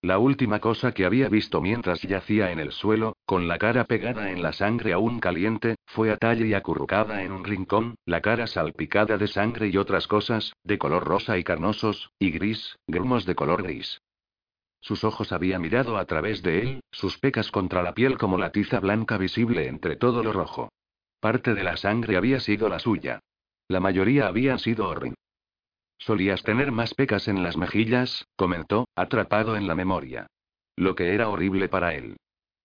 [0.00, 4.30] La última cosa que había visto mientras yacía en el suelo, con la cara pegada
[4.30, 9.18] en la sangre aún caliente, fue a y acurrucada en un rincón, la cara salpicada
[9.18, 13.64] de sangre y otras cosas, de color rosa y carnosos, y gris, grumos de color
[13.64, 14.00] gris.
[14.80, 18.52] Sus ojos habían mirado a través de él, sus pecas contra la piel como la
[18.52, 20.70] tiza blanca visible entre todo lo rojo.
[21.18, 23.18] Parte de la sangre había sido la suya.
[23.66, 25.14] La mayoría habían sido Orrin.
[25.98, 30.28] Solías tener más pecas en las mejillas, comentó, atrapado en la memoria.
[30.76, 32.16] Lo que era horrible para él.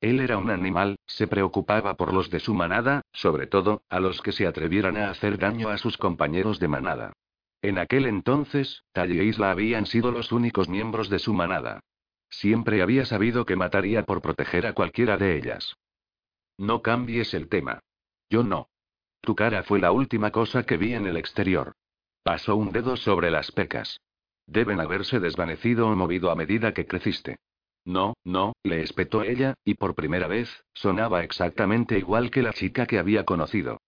[0.02, 4.22] Él era un animal, se preocupaba por los de su manada, sobre todo, a los
[4.22, 7.14] que se atrevieran a hacer daño a sus compañeros de manada.
[7.62, 11.80] En aquel entonces, Tall y Isla habían sido los únicos miembros de su manada.
[12.30, 15.78] Siempre había sabido que mataría por proteger a cualquiera de ellas.
[16.58, 17.80] No cambies el tema.
[18.30, 18.68] Yo no.
[19.22, 21.74] Tu cara fue la última cosa que vi en el exterior.
[22.24, 24.00] Pasó un dedo sobre las pecas.
[24.48, 27.38] Deben haberse desvanecido o movido a medida que creciste.
[27.86, 32.86] No, no, le espetó ella, y por primera vez, sonaba exactamente igual que la chica
[32.86, 33.82] que había conocido.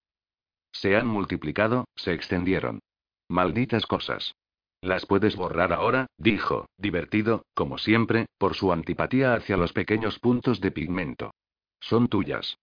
[0.73, 2.81] Se han multiplicado, se extendieron.
[3.29, 4.35] Malditas cosas.
[4.81, 10.59] Las puedes borrar ahora, dijo, divertido, como siempre, por su antipatía hacia los pequeños puntos
[10.59, 11.31] de pigmento.
[11.79, 12.57] Son tuyas.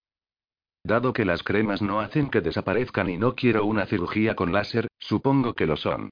[0.84, 4.88] Dado que las cremas no hacen que desaparezcan y no quiero una cirugía con láser,
[4.98, 6.10] supongo que lo son.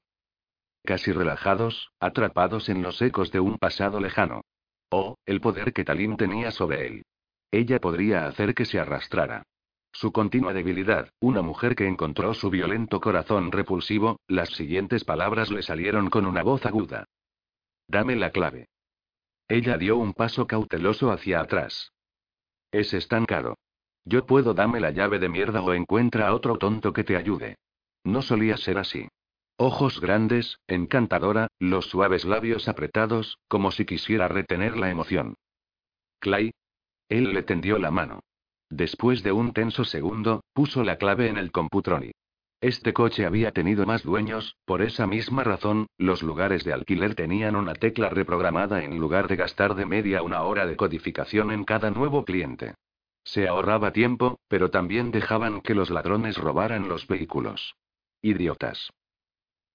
[0.83, 4.41] Casi relajados, atrapados en los ecos de un pasado lejano.
[4.89, 7.03] Oh, el poder que Talín tenía sobre él.
[7.51, 9.43] Ella podría hacer que se arrastrara.
[9.93, 15.63] Su continua debilidad, una mujer que encontró su violento corazón repulsivo, las siguientes palabras le
[15.63, 17.05] salieron con una voz aguda.
[17.87, 18.69] Dame la clave.
[19.49, 21.91] Ella dio un paso cauteloso hacia atrás.
[22.71, 23.57] Es estancado.
[24.05, 27.57] Yo puedo dame la llave de mierda o encuentra a otro tonto que te ayude.
[28.03, 29.07] No solía ser así.
[29.57, 35.35] Ojos grandes, encantadora, los suaves labios apretados, como si quisiera retener la emoción.
[36.19, 36.51] Clay.
[37.09, 38.21] Él le tendió la mano.
[38.69, 42.11] Después de un tenso segundo, puso la clave en el computroni.
[42.61, 47.55] Este coche había tenido más dueños, por esa misma razón, los lugares de alquiler tenían
[47.55, 51.91] una tecla reprogramada en lugar de gastar de media una hora de codificación en cada
[51.91, 52.75] nuevo cliente.
[53.23, 57.75] Se ahorraba tiempo, pero también dejaban que los ladrones robaran los vehículos.
[58.21, 58.91] Idiotas.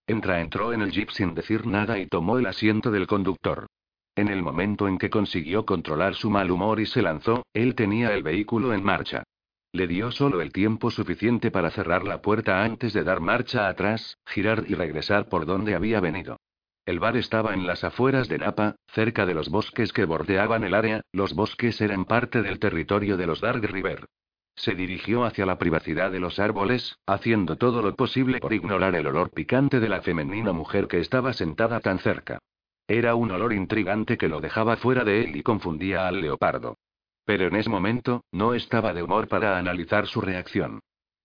[0.06, 3.66] Entra entró en el jeep sin decir nada y tomó el asiento del conductor.
[4.14, 8.14] En el momento en que consiguió controlar su mal humor y se lanzó, él tenía
[8.14, 9.24] el vehículo en marcha.
[9.72, 14.16] Le dio solo el tiempo suficiente para cerrar la puerta antes de dar marcha atrás,
[14.24, 16.38] girar y regresar por donde había venido.
[16.86, 20.72] El bar estaba en las afueras de Napa, cerca de los bosques que bordeaban el
[20.72, 24.06] área, los bosques eran parte del territorio de los Dark River.
[24.54, 29.08] Se dirigió hacia la privacidad de los árboles, haciendo todo lo posible por ignorar el
[29.08, 32.38] olor picante de la femenina mujer que estaba sentada tan cerca.
[32.86, 36.78] Era un olor intrigante que lo dejaba fuera de él y confundía al leopardo.
[37.24, 40.78] Pero en ese momento, no estaba de humor para analizar su reacción.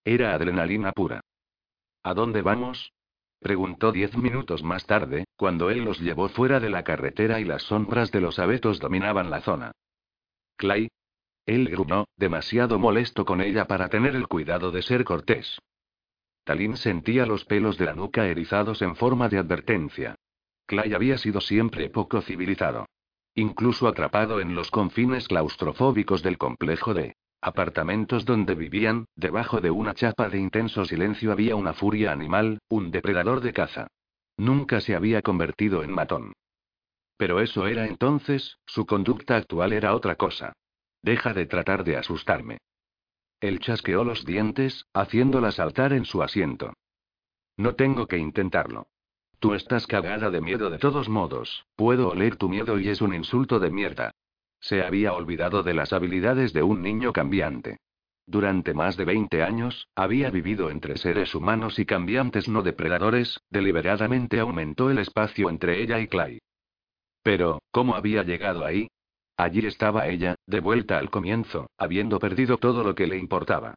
[0.03, 1.21] Era adrenalina pura.
[2.01, 2.91] ¿A dónde vamos?
[3.41, 7.63] Preguntó diez minutos más tarde, cuando él los llevó fuera de la carretera y las
[7.63, 9.71] sombras de los abetos dominaban la zona.
[10.55, 10.89] Clay,
[11.45, 15.59] él gruñó, demasiado molesto con ella para tener el cuidado de ser cortés.
[16.43, 20.15] Talín sentía los pelos de la nuca erizados en forma de advertencia.
[20.65, 22.85] Clay había sido siempre poco civilizado.
[23.33, 29.93] Incluso atrapado en los confines claustrofóbicos del complejo de apartamentos donde vivían, debajo de una
[29.93, 33.87] chapa de intenso silencio había una furia animal, un depredador de caza.
[34.37, 36.33] Nunca se había convertido en matón.
[37.17, 40.53] Pero eso era entonces, su conducta actual era otra cosa.
[41.01, 42.59] Deja de tratar de asustarme.
[43.39, 46.73] Él chasqueó los dientes, haciéndola saltar en su asiento.
[47.57, 48.87] No tengo que intentarlo.
[49.39, 53.15] Tú estás cagada de miedo de todos modos, puedo oler tu miedo y es un
[53.15, 54.11] insulto de mierda.
[54.61, 57.77] Se había olvidado de las habilidades de un niño cambiante.
[58.27, 64.39] Durante más de 20 años, había vivido entre seres humanos y cambiantes no depredadores, deliberadamente
[64.39, 66.39] aumentó el espacio entre ella y Clay.
[67.23, 68.87] Pero, ¿cómo había llegado ahí?
[69.35, 73.73] Allí estaba ella, de vuelta al comienzo, habiendo perdido todo lo que le importaba.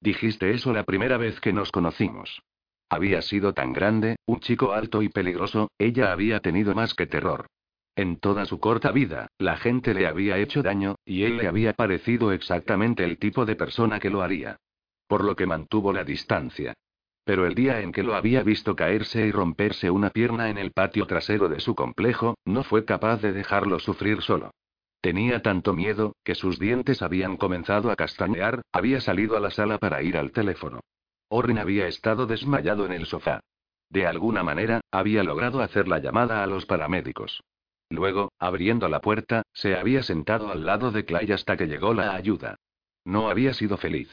[0.00, 2.42] Dijiste eso la primera vez que nos conocimos.
[2.90, 7.46] Había sido tan grande, un chico alto y peligroso, ella había tenido más que terror.
[7.96, 11.74] En toda su corta vida, la gente le había hecho daño, y él le había
[11.74, 14.56] parecido exactamente el tipo de persona que lo haría.
[15.06, 16.74] Por lo que mantuvo la distancia.
[17.24, 20.72] Pero el día en que lo había visto caerse y romperse una pierna en el
[20.72, 24.50] patio trasero de su complejo, no fue capaz de dejarlo sufrir solo.
[25.00, 29.78] Tenía tanto miedo, que sus dientes habían comenzado a castañear, había salido a la sala
[29.78, 30.80] para ir al teléfono.
[31.28, 33.40] Orrin había estado desmayado en el sofá.
[33.88, 37.42] De alguna manera, había logrado hacer la llamada a los paramédicos.
[37.94, 42.14] Luego, abriendo la puerta, se había sentado al lado de Clay hasta que llegó la
[42.14, 42.56] ayuda.
[43.04, 44.10] No había sido feliz.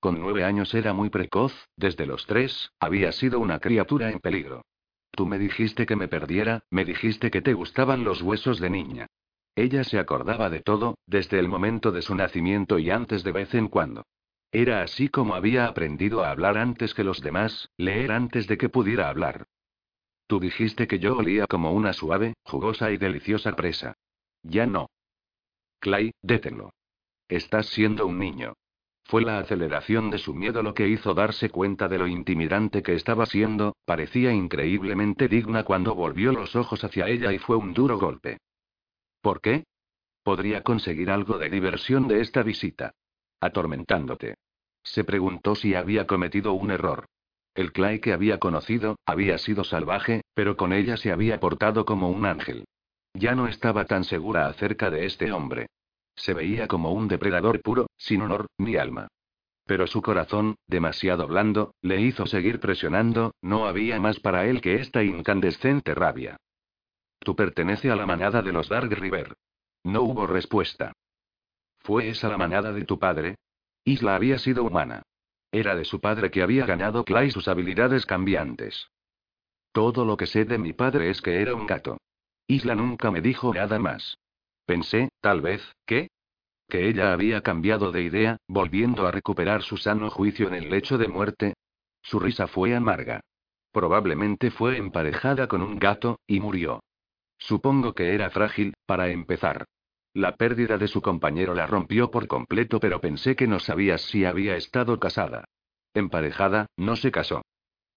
[0.00, 4.62] Con nueve años era muy precoz, desde los tres, había sido una criatura en peligro.
[5.10, 9.06] Tú me dijiste que me perdiera, me dijiste que te gustaban los huesos de niña.
[9.54, 13.52] Ella se acordaba de todo, desde el momento de su nacimiento y antes de vez
[13.54, 14.06] en cuando.
[14.50, 18.70] Era así como había aprendido a hablar antes que los demás, leer antes de que
[18.70, 19.46] pudiera hablar.
[20.30, 23.96] Tú dijiste que yo olía como una suave, jugosa y deliciosa presa.
[24.44, 24.88] Ya no.
[25.80, 26.72] Clay, détenlo.
[27.28, 28.52] Estás siendo un niño.
[29.02, 32.94] Fue la aceleración de su miedo lo que hizo darse cuenta de lo intimidante que
[32.94, 37.98] estaba siendo, parecía increíblemente digna cuando volvió los ojos hacia ella y fue un duro
[37.98, 38.38] golpe.
[39.20, 39.64] ¿Por qué?
[40.22, 42.92] Podría conseguir algo de diversión de esta visita.
[43.40, 44.36] Atormentándote.
[44.84, 47.06] Se preguntó si había cometido un error.
[47.54, 52.08] El Clay que había conocido, había sido salvaje, pero con ella se había portado como
[52.08, 52.64] un ángel.
[53.14, 55.66] Ya no estaba tan segura acerca de este hombre.
[56.14, 59.08] Se veía como un depredador puro, sin honor ni alma.
[59.66, 64.76] Pero su corazón, demasiado blando, le hizo seguir presionando, no había más para él que
[64.76, 66.36] esta incandescente rabia.
[67.20, 69.34] Tú pertenece a la manada de los Dark River.
[69.84, 70.92] No hubo respuesta.
[71.80, 73.36] ¿Fue esa la manada de tu padre?
[73.84, 75.02] Isla había sido humana.
[75.52, 78.88] Era de su padre que había ganado Clay sus habilidades cambiantes.
[79.72, 81.98] Todo lo que sé de mi padre es que era un gato.
[82.46, 84.18] Isla nunca me dijo nada más.
[84.66, 86.08] Pensé, tal vez, que...
[86.68, 90.98] que ella había cambiado de idea, volviendo a recuperar su sano juicio en el lecho
[90.98, 91.54] de muerte.
[92.02, 93.20] Su risa fue amarga.
[93.72, 96.80] Probablemente fue emparejada con un gato, y murió.
[97.38, 99.66] Supongo que era frágil, para empezar.
[100.14, 104.24] La pérdida de su compañero la rompió por completo, pero pensé que no sabías si
[104.24, 105.44] había estado casada.
[105.94, 107.42] Emparejada, no se casó.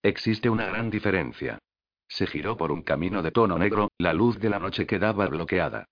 [0.04, 1.58] Existe una gran diferencia.
[2.08, 5.86] Se giró por un camino de tono negro, la luz de la noche quedaba bloqueada.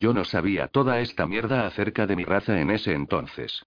[0.00, 3.62] Yo no sabía toda esta mierda acerca de mi raza en ese entonces.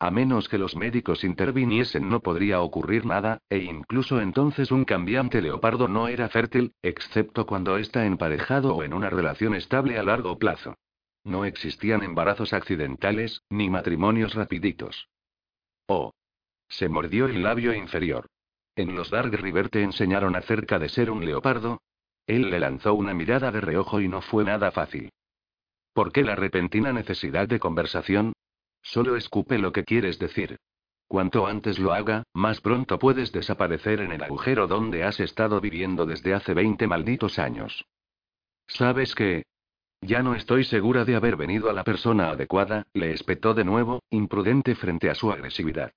[0.00, 5.42] A menos que los médicos interviniesen no podría ocurrir nada, e incluso entonces un cambiante
[5.42, 10.38] leopardo no era fértil, excepto cuando está emparejado o en una relación estable a largo
[10.38, 10.74] plazo.
[11.24, 15.08] No existían embarazos accidentales, ni matrimonios rapiditos.
[15.86, 16.12] Oh.
[16.68, 18.26] Se mordió el labio inferior.
[18.76, 21.82] En los Dark River te enseñaron acerca de ser un leopardo.
[22.26, 25.10] Él le lanzó una mirada de reojo y no fue nada fácil.
[25.92, 28.32] ¿Por qué la repentina necesidad de conversación?
[28.82, 30.58] Solo escupe lo que quieres decir.
[31.08, 36.06] Cuanto antes lo haga, más pronto puedes desaparecer en el agujero donde has estado viviendo
[36.06, 37.84] desde hace 20 malditos años.
[38.68, 39.42] ¿Sabes qué?
[40.02, 44.02] Ya no estoy segura de haber venido a la persona adecuada, le espetó de nuevo,
[44.10, 45.92] imprudente frente a su agresividad.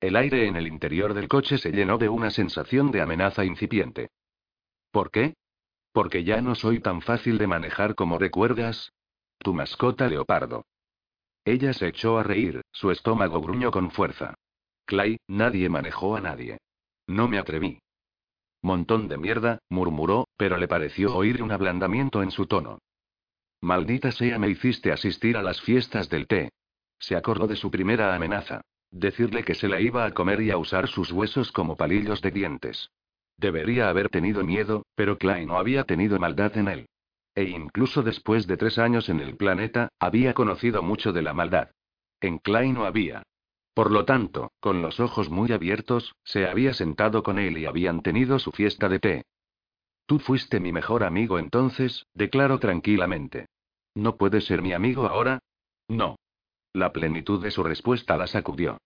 [0.00, 4.10] El aire en el interior del coche se llenó de una sensación de amenaza incipiente.
[4.92, 5.34] ¿Por qué?
[5.92, 8.92] Porque ya no soy tan fácil de manejar como recuerdas,
[9.38, 10.64] tu mascota leopardo.
[11.44, 14.34] Ella se echó a reír, su estómago gruñó con fuerza.
[14.84, 16.58] Clay, nadie manejó a nadie.
[17.06, 17.80] No me atreví.
[18.62, 22.78] Montón de mierda, murmuró, pero le pareció oír un ablandamiento en su tono.
[23.66, 26.50] Maldita sea, me hiciste asistir a las fiestas del té.
[27.00, 28.60] Se acordó de su primera amenaza.
[28.92, 32.30] Decirle que se la iba a comer y a usar sus huesos como palillos de
[32.30, 32.90] dientes.
[33.36, 36.86] Debería haber tenido miedo, pero Clay no había tenido maldad en él.
[37.34, 41.72] E incluso después de tres años en el planeta, había conocido mucho de la maldad.
[42.20, 43.24] En Klein no había.
[43.74, 48.02] Por lo tanto, con los ojos muy abiertos, se había sentado con él y habían
[48.02, 49.24] tenido su fiesta de té.
[50.06, 53.46] Tú fuiste mi mejor amigo entonces, declaró tranquilamente.
[53.96, 55.38] ¿No puedes ser mi amigo ahora?
[55.88, 56.16] No.
[56.74, 58.76] La plenitud de su respuesta la sacudió.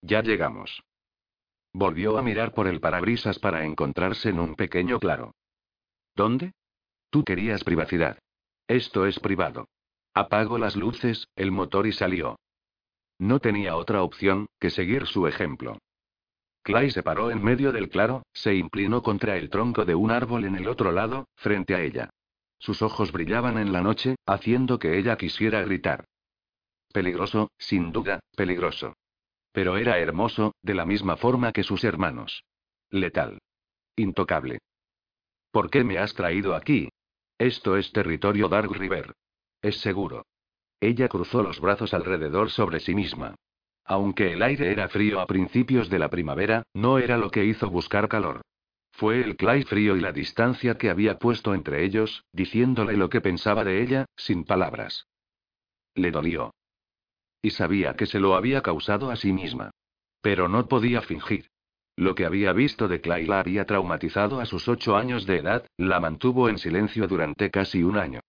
[0.00, 0.84] Ya llegamos.
[1.72, 5.34] Volvió a mirar por el parabrisas para encontrarse en un pequeño claro.
[6.14, 6.52] ¿Dónde?
[7.10, 8.20] Tú querías privacidad.
[8.68, 9.66] Esto es privado.
[10.14, 12.38] Apagó las luces, el motor y salió.
[13.18, 15.78] No tenía otra opción que seguir su ejemplo.
[16.62, 20.44] Clay se paró en medio del claro, se inclinó contra el tronco de un árbol
[20.44, 22.10] en el otro lado, frente a ella.
[22.60, 26.04] Sus ojos brillaban en la noche, haciendo que ella quisiera gritar.
[26.92, 28.94] Peligroso, sin duda, peligroso.
[29.52, 32.44] Pero era hermoso, de la misma forma que sus hermanos.
[32.90, 33.38] Letal.
[33.96, 34.58] Intocable.
[35.50, 36.90] ¿Por qué me has traído aquí?
[37.38, 39.14] Esto es territorio Dark River.
[39.62, 40.26] Es seguro.
[40.80, 43.36] Ella cruzó los brazos alrededor sobre sí misma.
[43.84, 47.70] Aunque el aire era frío a principios de la primavera, no era lo que hizo
[47.70, 48.42] buscar calor.
[49.00, 53.22] Fue el Clay frío y la distancia que había puesto entre ellos, diciéndole lo que
[53.22, 55.08] pensaba de ella, sin palabras.
[55.94, 56.52] Le dolió.
[57.40, 59.70] Y sabía que se lo había causado a sí misma.
[60.20, 61.46] Pero no podía fingir.
[61.96, 65.66] Lo que había visto de Clay la había traumatizado a sus ocho años de edad,
[65.78, 68.20] la mantuvo en silencio durante casi un año.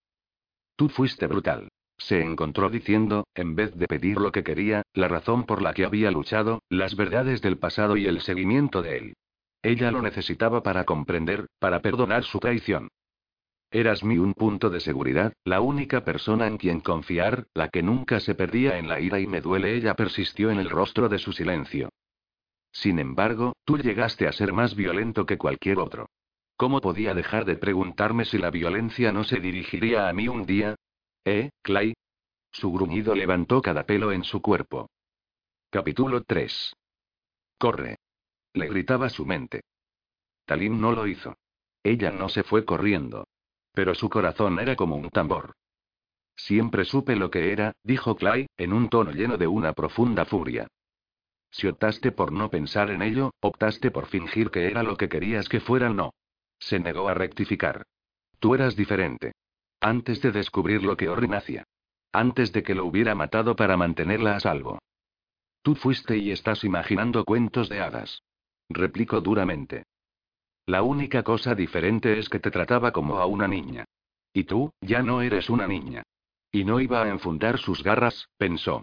[0.76, 1.68] Tú fuiste brutal.
[1.98, 5.84] Se encontró diciendo, en vez de pedir lo que quería, la razón por la que
[5.84, 9.14] había luchado, las verdades del pasado y el seguimiento de él.
[9.62, 12.88] Ella lo necesitaba para comprender, para perdonar su traición.
[13.70, 18.20] Eras mi un punto de seguridad, la única persona en quien confiar, la que nunca
[18.20, 19.74] se perdía en la ira y me duele.
[19.74, 21.88] Ella persistió en el rostro de su silencio.
[22.70, 26.10] Sin embargo, tú llegaste a ser más violento que cualquier otro.
[26.56, 30.74] ¿Cómo podía dejar de preguntarme si la violencia no se dirigiría a mí un día?
[31.24, 31.94] ¿Eh, Clay?
[32.50, 34.90] Su gruñido levantó cada pelo en su cuerpo.
[35.70, 36.74] Capítulo 3.
[37.58, 37.96] Corre.
[38.54, 39.62] Le gritaba su mente.
[40.44, 41.36] Talim no lo hizo.
[41.82, 43.26] Ella no se fue corriendo.
[43.72, 45.54] Pero su corazón era como un tambor.
[46.36, 50.68] Siempre supe lo que era, dijo Clay, en un tono lleno de una profunda furia.
[51.50, 55.48] Si optaste por no pensar en ello, optaste por fingir que era lo que querías
[55.48, 56.14] que fuera no.
[56.58, 57.84] Se negó a rectificar.
[58.38, 59.32] Tú eras diferente.
[59.80, 61.64] Antes de descubrir lo que Orrin hacía.
[62.12, 64.78] Antes de que lo hubiera matado para mantenerla a salvo.
[65.62, 68.22] Tú fuiste y estás imaginando cuentos de hadas.
[68.72, 69.84] Replicó duramente.
[70.66, 73.84] La única cosa diferente es que te trataba como a una niña.
[74.32, 76.02] Y tú, ya no eres una niña.
[76.50, 78.82] Y no iba a enfundar sus garras, pensó.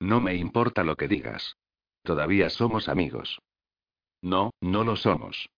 [0.00, 1.56] No me importa lo que digas.
[2.02, 3.38] Todavía somos amigos.
[4.22, 5.48] No, no lo somos.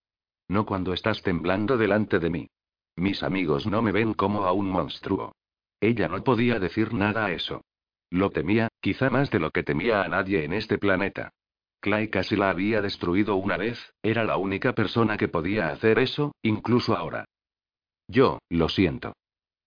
[0.48, 2.48] No cuando estás temblando delante de mí.
[2.96, 5.32] Mis amigos no me ven como a un monstruo.
[5.80, 7.62] Ella no podía decir nada a eso.
[8.10, 11.32] Lo temía, quizá más de lo que temía a nadie en este planeta.
[11.80, 16.32] Clay casi la había destruido una vez, era la única persona que podía hacer eso,
[16.42, 17.24] incluso ahora.
[18.06, 19.14] Yo, lo siento.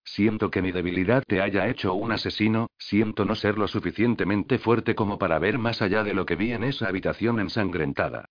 [0.06, 4.96] Siento que mi debilidad te haya hecho un asesino, siento no ser lo suficientemente fuerte
[4.96, 8.26] como para ver más allá de lo que vi en esa habitación ensangrentada.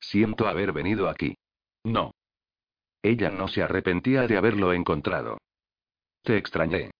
[0.00, 1.36] Siento haber venido aquí.
[1.84, 2.12] No.
[3.02, 5.38] Ella no se arrepentía de haberlo encontrado.
[6.22, 6.90] Te extrañé.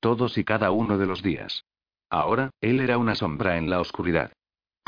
[0.00, 1.64] Todos y cada uno de los días.
[2.10, 4.32] Ahora, él era una sombra en la oscuridad.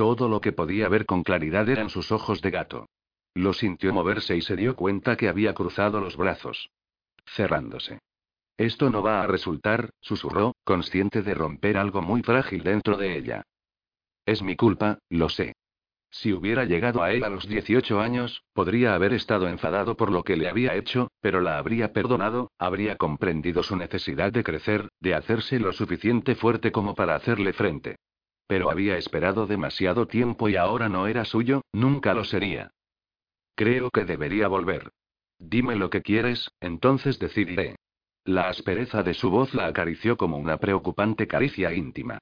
[0.01, 2.89] Todo lo que podía ver con claridad eran sus ojos de gato.
[3.35, 6.71] Lo sintió moverse y se dio cuenta que había cruzado los brazos.
[7.27, 7.99] Cerrándose.
[8.57, 13.43] Esto no va a resultar, susurró, consciente de romper algo muy frágil dentro de ella.
[14.25, 15.53] Es mi culpa, lo sé.
[16.09, 20.23] Si hubiera llegado a él a los 18 años, podría haber estado enfadado por lo
[20.23, 25.15] que le había hecho, pero la habría perdonado, habría comprendido su necesidad de crecer, de
[25.15, 27.97] hacerse lo suficiente fuerte como para hacerle frente.
[28.51, 32.73] Pero había esperado demasiado tiempo y ahora no era suyo, nunca lo sería.
[33.55, 34.91] Creo que debería volver.
[35.39, 37.77] Dime lo que quieres, entonces decidiré.
[38.25, 42.19] La aspereza de su voz la acarició como una preocupante caricia íntima.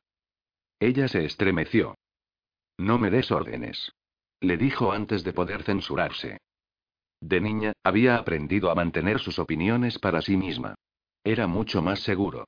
[0.79, 1.95] Ella se estremeció.
[2.77, 3.91] No me des órdenes.
[4.41, 6.37] Le dijo antes de poder censurarse.
[7.23, 10.75] De niña, había aprendido a mantener sus opiniones para sí misma.
[11.25, 12.45] Era mucho más seguro.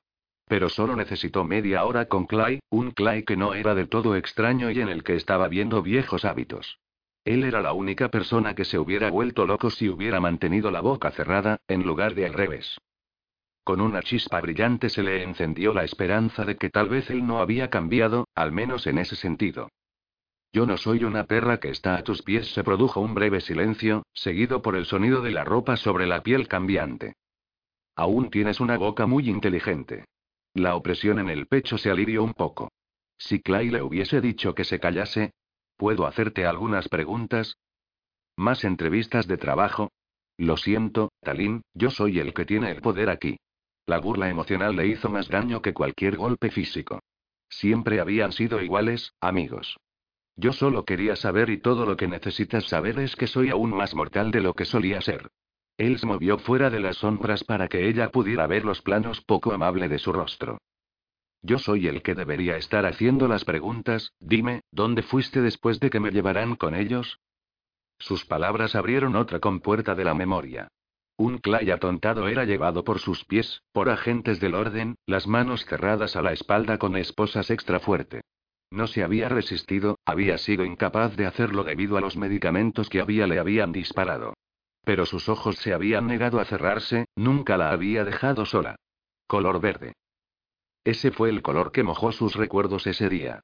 [0.50, 4.72] Pero solo necesitó media hora con Clay, un Clay que no era del todo extraño
[4.72, 6.80] y en el que estaba viendo viejos hábitos.
[7.24, 11.12] Él era la única persona que se hubiera vuelto loco si hubiera mantenido la boca
[11.12, 12.80] cerrada, en lugar de al revés.
[13.62, 17.38] Con una chispa brillante se le encendió la esperanza de que tal vez él no
[17.38, 19.68] había cambiado, al menos en ese sentido.
[20.52, 22.52] Yo no soy una perra que está a tus pies.
[22.54, 26.48] Se produjo un breve silencio, seguido por el sonido de la ropa sobre la piel
[26.48, 27.14] cambiante.
[27.94, 30.06] Aún tienes una boca muy inteligente.
[30.54, 32.72] La opresión en el pecho se alivió un poco.
[33.18, 35.32] Si Clay le hubiese dicho que se callase.
[35.76, 37.56] ¿Puedo hacerte algunas preguntas?
[38.36, 39.92] ¿Más entrevistas de trabajo?
[40.36, 43.38] Lo siento, Talín, yo soy el que tiene el poder aquí.
[43.86, 47.00] La burla emocional le hizo más daño que cualquier golpe físico.
[47.48, 49.76] Siempre habían sido iguales, amigos.
[50.36, 53.94] Yo solo quería saber y todo lo que necesitas saber es que soy aún más
[53.94, 55.30] mortal de lo que solía ser.
[55.80, 59.54] Él se movió fuera de las sombras para que ella pudiera ver los planos poco
[59.54, 60.58] amable de su rostro.
[61.40, 65.98] Yo soy el que debería estar haciendo las preguntas, dime, ¿dónde fuiste después de que
[65.98, 67.18] me llevaran con ellos?
[67.98, 70.68] Sus palabras abrieron otra compuerta de la memoria.
[71.16, 76.14] Un Clay atontado era llevado por sus pies, por agentes del orden, las manos cerradas
[76.14, 78.20] a la espalda con esposas extra fuerte.
[78.70, 83.26] No se había resistido, había sido incapaz de hacerlo debido a los medicamentos que había
[83.26, 84.34] le habían disparado.
[84.84, 88.76] Pero sus ojos se habían negado a cerrarse, nunca la había dejado sola.
[89.26, 89.94] Color verde.
[90.84, 93.40] Ese fue el color que mojó sus recuerdos ese día.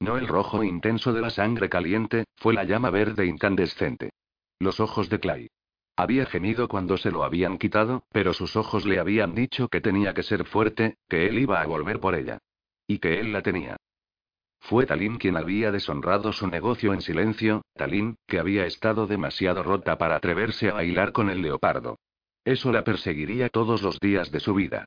[0.00, 4.10] No el rojo intenso de la sangre caliente, fue la llama verde incandescente.
[4.58, 5.48] Los ojos de Clay.
[5.96, 10.14] Había gemido cuando se lo habían quitado, pero sus ojos le habían dicho que tenía
[10.14, 12.38] que ser fuerte, que él iba a volver por ella.
[12.86, 13.76] Y que él la tenía.
[14.60, 19.98] Fue Talín quien había deshonrado su negocio en silencio, Talín, que había estado demasiado rota
[19.98, 21.98] para atreverse a bailar con el leopardo.
[22.44, 24.84] Eso la perseguiría todos los días de su vida.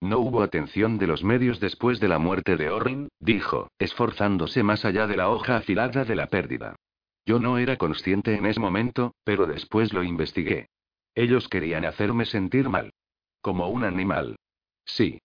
[0.00, 4.84] No hubo atención de los medios después de la muerte de Orrin, dijo, esforzándose más
[4.84, 6.76] allá de la hoja afilada de la pérdida.
[7.24, 10.68] Yo no era consciente en ese momento, pero después lo investigué.
[11.14, 12.92] Ellos querían hacerme sentir mal.
[13.40, 14.36] Como un animal.
[14.84, 15.20] Sí,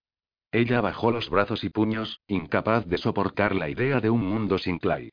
[0.51, 4.79] ella bajó los brazos y puños, incapaz de soportar la idea de un mundo sin
[4.79, 5.11] Clay.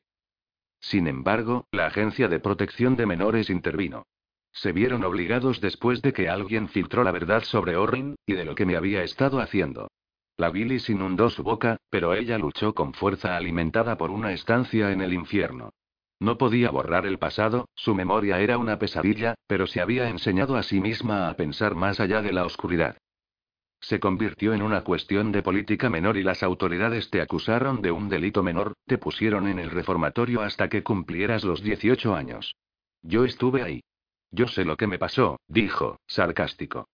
[0.79, 4.05] Sin embargo, la Agencia de Protección de Menores intervino.
[4.51, 8.55] Se vieron obligados después de que alguien filtró la verdad sobre Orrin, y de lo
[8.55, 9.89] que me había estado haciendo.
[10.37, 15.01] La bilis inundó su boca, pero ella luchó con fuerza alimentada por una estancia en
[15.01, 15.71] el infierno.
[16.19, 20.63] No podía borrar el pasado, su memoria era una pesadilla, pero se había enseñado a
[20.63, 22.97] sí misma a pensar más allá de la oscuridad.
[23.87, 28.09] Se convirtió en una cuestión de política menor y las autoridades te acusaron de un
[28.09, 32.55] delito menor, te pusieron en el reformatorio hasta que cumplieras los 18 años.
[33.03, 33.83] Yo estuve ahí.
[34.31, 36.87] Yo sé lo que me pasó, dijo, sarcástico.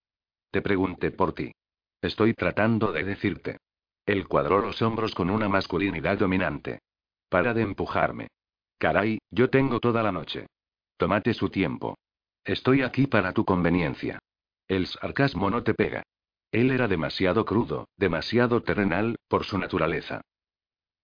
[0.51, 1.53] Te pregunté por ti.
[2.01, 3.59] Estoy tratando de decirte.
[4.05, 6.79] Él cuadró los hombros con una masculinidad dominante.
[7.29, 8.27] Para de empujarme.
[8.77, 10.47] Caray, yo tengo toda la noche.
[10.97, 11.97] Tómate su tiempo.
[12.43, 14.19] Estoy aquí para tu conveniencia.
[14.67, 16.03] El sarcasmo no te pega.
[16.51, 20.21] Él era demasiado crudo, demasiado terrenal, por su naturaleza.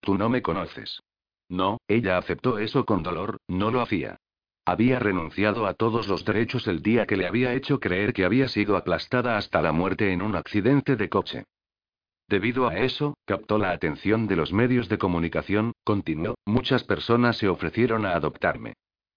[0.02, 1.02] Tú no me conoces.
[1.50, 4.18] No, ella aceptó eso con dolor, no lo hacía.
[4.66, 8.50] Había renunciado a todos los derechos el día que le había hecho creer que había
[8.50, 11.46] sido aplastada hasta la muerte en un accidente de coche.
[12.28, 17.48] Debido a eso, captó la atención de los medios de comunicación, continuó, muchas personas se
[17.48, 18.74] ofrecieron a adoptarme.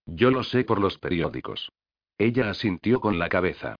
[0.07, 1.73] Yo lo sé por los periódicos.
[2.17, 3.75] Ella asintió con la cabeza.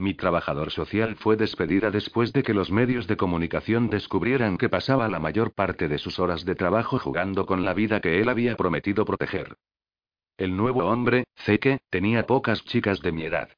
[0.00, 5.10] Mi trabajador social fue despedida después de que los medios de comunicación descubrieran que pasaba
[5.10, 8.56] la mayor parte de sus horas de trabajo jugando con la vida que él había
[8.56, 9.58] prometido proteger.
[10.38, 13.50] El nuevo hombre, Zeke, tenía pocas chicas de mi edad.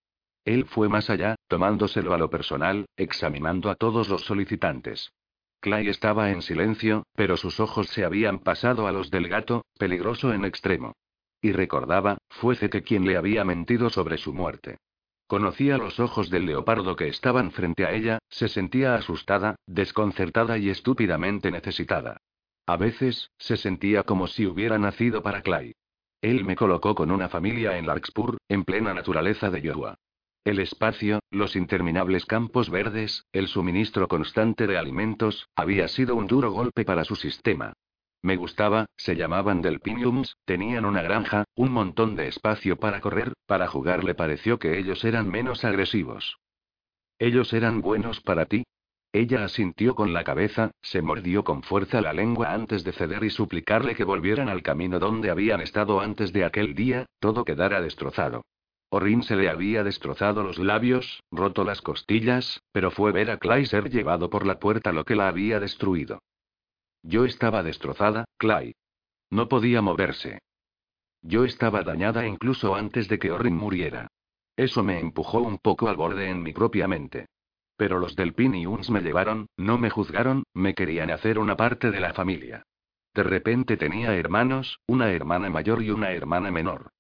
[0.45, 5.13] Él fue más allá, tomándoselo a lo personal, examinando a todos los solicitantes.
[5.61, 10.33] Clay estaba en silencio, pero sus ojos se habían pasado a los del gato, peligroso
[10.33, 10.97] en extremo.
[11.41, 14.79] Y recordaba, fue Zeke quien le había mentido sobre su muerte.
[15.33, 20.69] Conocía los ojos del leopardo que estaban frente a ella, se sentía asustada, desconcertada y
[20.69, 22.19] estúpidamente necesitada.
[22.67, 25.73] A veces, se sentía como si hubiera nacido para Clay.
[26.21, 29.95] Él me colocó con una familia en Larkspur, en plena naturaleza de Iowa.
[30.45, 36.51] El espacio, los interminables campos verdes, el suministro constante de alimentos, había sido un duro
[36.51, 37.73] golpe para su sistema.
[38.23, 43.67] Me gustaba, se llamaban Delphiniums, tenían una granja, un montón de espacio para correr, para
[43.67, 46.39] jugar le pareció que ellos eran menos agresivos.
[47.19, 48.65] ¿Ellos eran buenos para ti?
[49.13, 53.31] Ella asintió con la cabeza, se mordió con fuerza la lengua antes de ceder y
[53.31, 58.43] suplicarle que volvieran al camino donde habían estado antes de aquel día, todo quedara destrozado.
[58.89, 63.67] Orin se le había destrozado los labios, roto las costillas, pero fue ver a Clay
[63.67, 66.21] ser llevado por la puerta lo que la había destruido.
[67.03, 68.75] Yo estaba destrozada, Clay.
[69.31, 70.41] No podía moverse.
[71.23, 74.09] Yo estaba dañada incluso antes de que Orrin muriera.
[74.57, 77.27] Eso me empujó un poco al borde en mi propia mente.
[77.77, 78.35] Pero los del
[78.67, 82.63] Uns me llevaron, no me juzgaron, me querían hacer una parte de la familia.
[83.15, 86.91] De repente tenía hermanos, una hermana mayor y una hermana menor.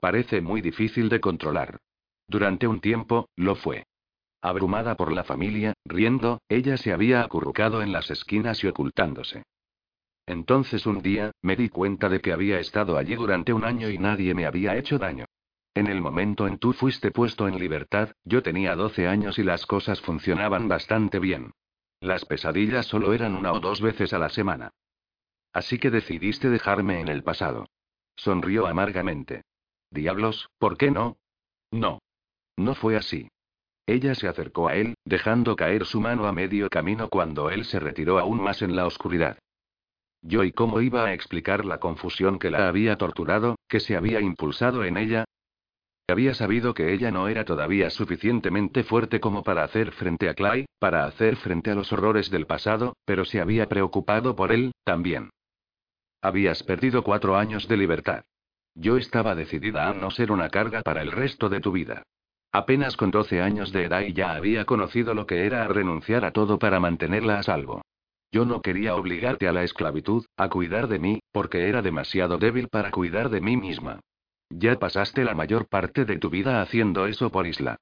[0.00, 1.78] Parece muy difícil de controlar.
[2.26, 3.84] Durante un tiempo, lo fue.
[4.40, 9.44] Abrumada por la familia, riendo, ella se había acurrucado en las esquinas y ocultándose.
[10.26, 13.98] Entonces un día, me di cuenta de que había estado allí durante un año y
[13.98, 15.24] nadie me había hecho daño.
[15.74, 19.66] En el momento en tú fuiste puesto en libertad, yo tenía 12 años y las
[19.66, 21.52] cosas funcionaban bastante bien.
[22.00, 24.70] Las pesadillas solo eran una o dos veces a la semana.
[25.52, 27.66] Así que decidiste dejarme en el pasado.
[28.16, 29.42] Sonrió amargamente.
[29.90, 31.16] Diablos, ¿por qué no?
[31.70, 32.00] No.
[32.56, 33.28] No fue así.
[33.86, 37.80] Ella se acercó a él, dejando caer su mano a medio camino cuando él se
[37.80, 39.38] retiró aún más en la oscuridad.
[40.22, 44.20] Yo y cómo iba a explicar la confusión que la había torturado, que se había
[44.20, 45.24] impulsado en ella.
[46.08, 50.66] Había sabido que ella no era todavía suficientemente fuerte como para hacer frente a Clay,
[50.78, 55.30] para hacer frente a los horrores del pasado, pero se había preocupado por él, también.
[56.20, 58.22] Habías perdido cuatro años de libertad.
[58.74, 62.04] Yo estaba decidida a no ser una carga para el resto de tu vida.
[62.52, 66.32] Apenas con 12 años de edad y ya había conocido lo que era renunciar a
[66.32, 67.82] todo para mantenerla a salvo.
[68.32, 72.68] Yo no quería obligarte a la esclavitud, a cuidar de mí, porque era demasiado débil
[72.68, 74.00] para cuidar de mí misma.
[74.48, 77.76] Ya pasaste la mayor parte de tu vida haciendo eso por Isla.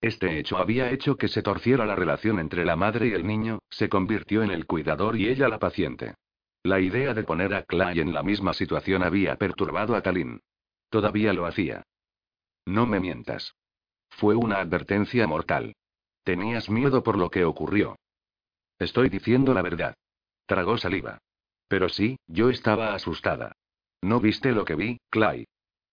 [0.00, 3.58] Este hecho había hecho que se torciera la relación entre la madre y el niño,
[3.68, 6.14] se convirtió en el cuidador y ella la paciente.
[6.62, 10.40] La idea de poner a Clay en la misma situación había perturbado a Talin.
[10.88, 11.82] Todavía lo hacía.
[12.64, 13.54] No me mientas.
[14.10, 15.74] Fue una advertencia mortal.
[16.22, 17.96] Tenías miedo por lo que ocurrió.
[18.78, 19.94] Estoy diciendo la verdad.
[20.46, 21.18] Tragó saliva.
[21.68, 23.52] Pero sí, yo estaba asustada.
[24.02, 25.46] ¿No viste lo que vi, Clay?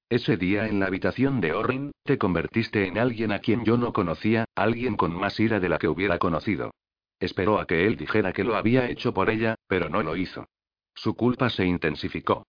[0.10, 3.94] Ese día en la habitación de Orrin, te convertiste en alguien a quien yo no
[3.94, 6.72] conocía, alguien con más ira de la que hubiera conocido.
[7.20, 10.48] Esperó a que él dijera que lo había hecho por ella, pero no lo hizo.
[10.94, 12.46] Su culpa se intensificó.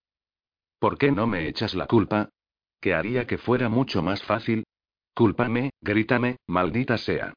[0.79, 2.27] ¿Por qué no me echas la culpa?
[2.81, 4.65] ¿Que haría que fuera mucho más fácil?
[5.13, 7.33] Cúlpame, grítame, maldita sea.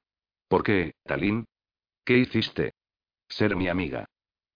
[0.49, 1.44] ¿Por qué, Talín?
[2.05, 2.72] ¿Qué hiciste?
[3.28, 4.06] Ser mi amiga.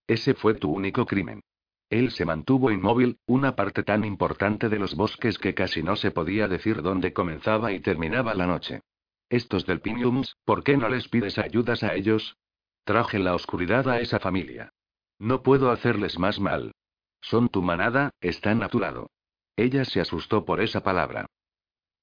[0.06, 1.40] Ese fue tu único crimen.
[1.90, 6.12] Él se mantuvo inmóvil, una parte tan importante de los bosques que casi no se
[6.12, 8.82] podía decir dónde comenzaba y terminaba la noche.
[9.28, 12.36] Estos del Piniums, ¿por qué no les pides ayudas a ellos?
[12.84, 14.72] Traje la oscuridad a esa familia.
[15.18, 16.72] No puedo hacerles más mal.
[17.20, 19.10] Son tu manada, están a tu lado.
[19.56, 21.26] Ella se asustó por esa palabra.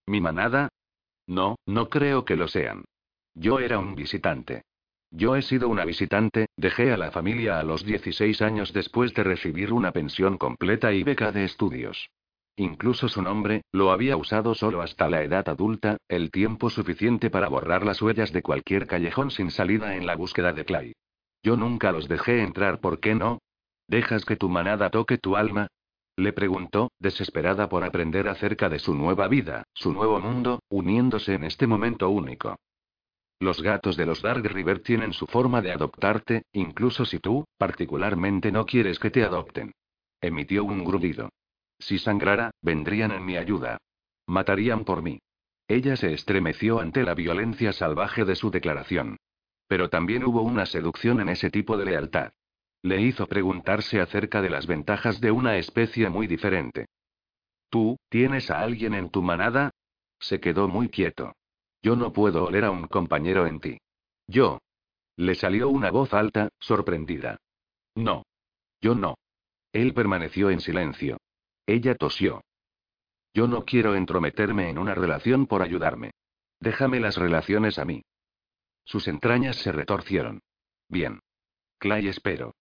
[0.06, 0.70] ¿Mi manada?
[1.26, 2.86] No, no creo que lo sean.
[3.34, 4.64] Yo era un visitante.
[5.12, 9.24] Yo he sido una visitante, dejé a la familia a los 16 años después de
[9.24, 12.10] recibir una pensión completa y beca de estudios.
[12.58, 17.50] Incluso su nombre, lo había usado solo hasta la edad adulta, el tiempo suficiente para
[17.50, 20.94] borrar las huellas de cualquier callejón sin salida en la búsqueda de Clay.
[21.44, 23.40] Yo nunca los dejé entrar, ¿por qué no?
[23.88, 25.68] ¿Dejas que tu manada toque tu alma?
[26.18, 31.44] Le preguntó, desesperada por aprender acerca de su nueva vida, su nuevo mundo, uniéndose en
[31.44, 32.58] este momento único.
[33.40, 38.52] Los gatos de los Dark River tienen su forma de adoptarte, incluso si tú, particularmente,
[38.52, 39.74] no quieres que te adopten.
[40.22, 41.30] Emitió un grudido.
[41.78, 43.78] Si sangrara, vendrían en mi ayuda.
[44.26, 45.20] Matarían por mí.
[45.68, 49.18] Ella se estremeció ante la violencia salvaje de su declaración.
[49.68, 52.32] Pero también hubo una seducción en ese tipo de lealtad.
[52.82, 56.88] Le hizo preguntarse acerca de las ventajas de una especie muy diferente.
[57.70, 59.72] ¿Tú, tienes a alguien en tu manada?
[60.20, 61.34] Se quedó muy quieto.
[61.82, 63.78] Yo no puedo oler a un compañero en ti.
[64.28, 64.60] Yo.
[65.16, 67.38] Le salió una voz alta, sorprendida.
[67.96, 68.24] No.
[68.82, 69.16] Yo no.
[69.74, 71.18] Él permaneció en silencio.
[71.66, 72.42] Ella tosió.
[73.34, 76.12] Yo no quiero entrometerme en una relación por ayudarme.
[76.60, 78.04] Déjame las relaciones a mí.
[78.84, 80.42] Sus entrañas se retorcieron.
[80.90, 81.20] Bien.
[81.78, 82.54] Clay espero.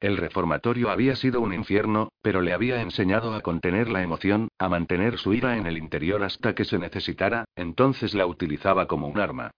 [0.00, 4.68] El reformatorio había sido un infierno, pero le había enseñado a contener la emoción, a
[4.68, 9.18] mantener su ira en el interior hasta que se necesitara, entonces la utilizaba como un
[9.18, 9.50] arma.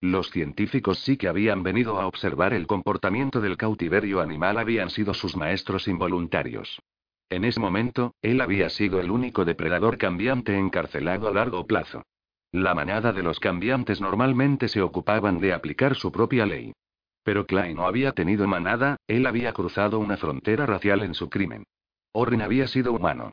[0.00, 5.14] Los científicos sí que habían venido a observar el comportamiento del cautiverio animal, habían sido
[5.14, 6.80] sus maestros involuntarios.
[7.28, 12.04] En ese momento, él había sido el único depredador cambiante encarcelado a largo plazo.
[12.52, 16.72] La manada de los cambiantes normalmente se ocupaban de aplicar su propia ley.
[17.28, 21.64] Pero Klein no había tenido manada, él había cruzado una frontera racial en su crimen.
[22.12, 23.32] Orrin había sido humano.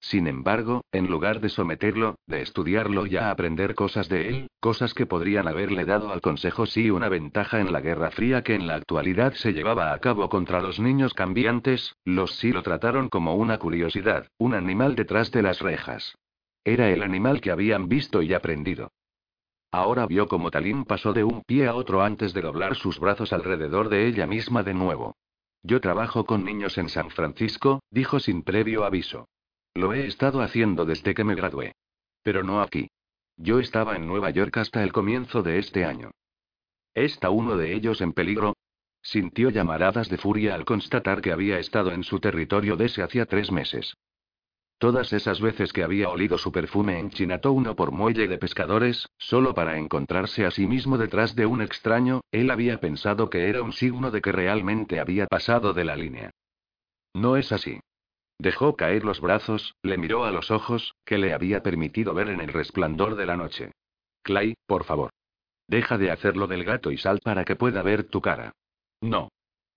[0.00, 4.94] Sin embargo, en lugar de someterlo, de estudiarlo y a aprender cosas de él, cosas
[4.94, 8.66] que podrían haberle dado al Consejo sí una ventaja en la Guerra Fría que en
[8.66, 13.36] la actualidad se llevaba a cabo contra los niños cambiantes, los sí lo trataron como
[13.36, 16.16] una curiosidad, un animal detrás de las rejas.
[16.64, 18.90] Era el animal que habían visto y aprendido.
[19.74, 23.32] Ahora vio como Talín pasó de un pie a otro antes de doblar sus brazos
[23.32, 25.16] alrededor de ella misma de nuevo.
[25.64, 29.26] Yo trabajo con niños en San Francisco, dijo sin previo aviso.
[29.74, 31.74] Lo he estado haciendo desde que me gradué.
[32.22, 32.86] Pero no aquí.
[33.36, 36.12] Yo estaba en Nueva York hasta el comienzo de este año.
[36.94, 38.54] ¿Está uno de ellos en peligro?
[39.02, 43.50] Sintió llamaradas de furia al constatar que había estado en su territorio desde hacía tres
[43.50, 43.96] meses.
[44.78, 49.54] Todas esas veces que había olido su perfume en Chinatown por muelle de pescadores, solo
[49.54, 53.72] para encontrarse a sí mismo detrás de un extraño, él había pensado que era un
[53.72, 56.30] signo de que realmente había pasado de la línea.
[57.14, 57.80] No es así.
[58.38, 62.40] Dejó caer los brazos, le miró a los ojos, que le había permitido ver en
[62.40, 63.72] el resplandor de la noche.
[64.22, 65.10] Clay, por favor.
[65.68, 68.52] Deja de hacerlo del gato y sal para que pueda ver tu cara.
[69.00, 69.30] No.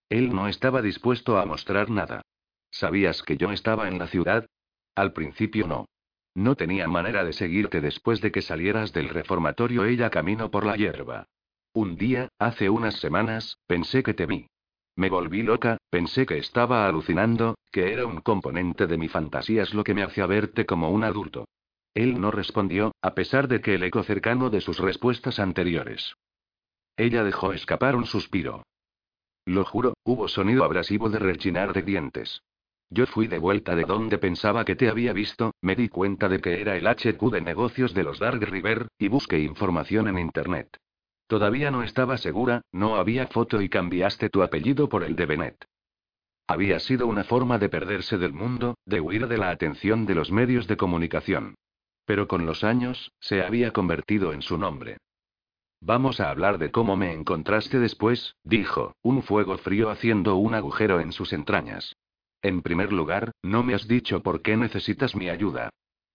[0.09, 2.21] Él no estaba dispuesto a mostrar nada.
[2.71, 4.47] ¿Sabías que yo estaba en la ciudad?
[4.97, 5.85] Al principio no.
[6.33, 9.85] No tenía manera de seguirte después de que salieras del reformatorio.
[9.85, 11.27] Ella caminó por la hierba.
[11.71, 14.47] Un día, hace unas semanas, pensé que te vi.
[14.95, 19.75] Me volví loca, pensé que estaba alucinando, que era un componente de mi fantasía es
[19.75, 21.47] lo que me hacía verte como un adulto.
[21.93, 26.15] Él no respondió, a pesar de que el eco cercano de sus respuestas anteriores.
[26.95, 28.63] Ella dejó escapar un suspiro.
[29.45, 32.41] Lo juro, hubo sonido abrasivo de rechinar de dientes.
[32.89, 36.39] Yo fui de vuelta de donde pensaba que te había visto, me di cuenta de
[36.39, 40.77] que era el HQ de negocios de los Dark River, y busqué información en Internet.
[41.27, 45.65] Todavía no estaba segura, no había foto y cambiaste tu apellido por el de Bennett.
[46.47, 50.31] Había sido una forma de perderse del mundo, de huir de la atención de los
[50.31, 51.55] medios de comunicación.
[52.05, 54.97] Pero con los años, se había convertido en su nombre.
[55.81, 61.01] Vamos a hablar de cómo me encontraste después, dijo, un fuego frío haciendo un agujero
[61.01, 61.97] en sus entrañas.
[62.41, 65.69] En primer lugar, no me has dicho por qué necesitas mi ayuda.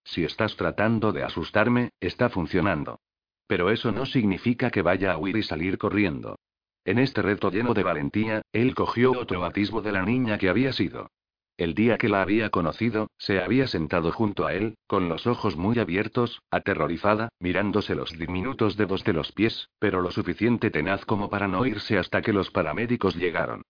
[0.05, 3.01] Si estás tratando de asustarme, está funcionando.
[3.47, 6.37] Pero eso no significa que vaya a huir y salir corriendo.
[6.85, 10.73] En este reto lleno de valentía, él cogió otro atisbo de la niña que había
[10.73, 11.11] sido.
[11.57, 15.57] El día que la había conocido, se había sentado junto a él, con los ojos
[15.57, 21.29] muy abiertos, aterrorizada, mirándose los diminutos dedos de los pies, pero lo suficiente tenaz como
[21.29, 23.63] para no irse hasta que los paramédicos llegaron.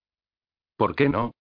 [0.77, 1.33] ¿Por qué no?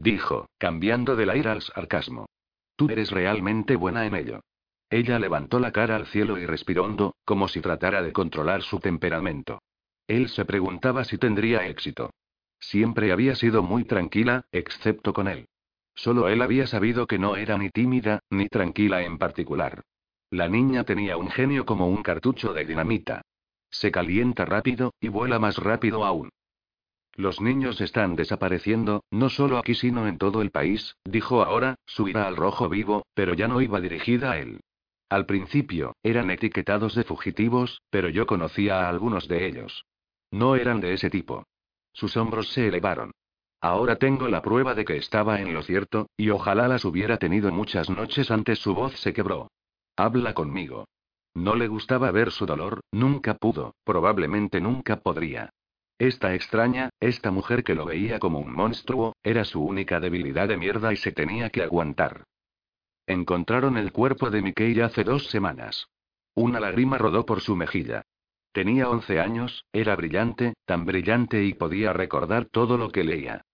[0.00, 2.26] Dijo, cambiando de la ira al sarcasmo.
[2.74, 4.40] Tú eres realmente buena en ello.
[4.88, 8.80] Ella levantó la cara al cielo y respiró hondo, como si tratara de controlar su
[8.80, 9.60] temperamento.
[10.08, 12.10] Él se preguntaba si tendría éxito.
[12.58, 15.46] Siempre había sido muy tranquila, excepto con él.
[15.94, 19.82] Solo él había sabido que no era ni tímida, ni tranquila en particular.
[20.30, 23.22] La niña tenía un genio como un cartucho de dinamita.
[23.70, 26.30] Se calienta rápido, y vuela más rápido aún.
[27.16, 32.08] Los niños están desapareciendo, no solo aquí sino en todo el país, dijo ahora, su
[32.08, 34.60] ira al rojo vivo, pero ya no iba dirigida a él.
[35.08, 39.84] Al principio, eran etiquetados de fugitivos, pero yo conocía a algunos de ellos.
[40.30, 41.44] No eran de ese tipo.
[41.92, 43.10] Sus hombros se elevaron.
[43.60, 47.50] Ahora tengo la prueba de que estaba en lo cierto, y ojalá las hubiera tenido
[47.50, 49.50] muchas noches antes su voz se quebró.
[49.96, 50.86] Habla conmigo.
[51.34, 55.50] No le gustaba ver su dolor, nunca pudo, probablemente nunca podría.
[56.00, 60.56] Esta extraña, esta mujer que lo veía como un monstruo, era su única debilidad de
[60.56, 62.24] mierda y se tenía que aguantar.
[63.06, 65.88] Encontraron el cuerpo de Mickey hace dos semanas.
[66.34, 68.00] Una lágrima rodó por su mejilla.
[68.52, 73.44] Tenía once años, era brillante, tan brillante y podía recordar todo lo que leía.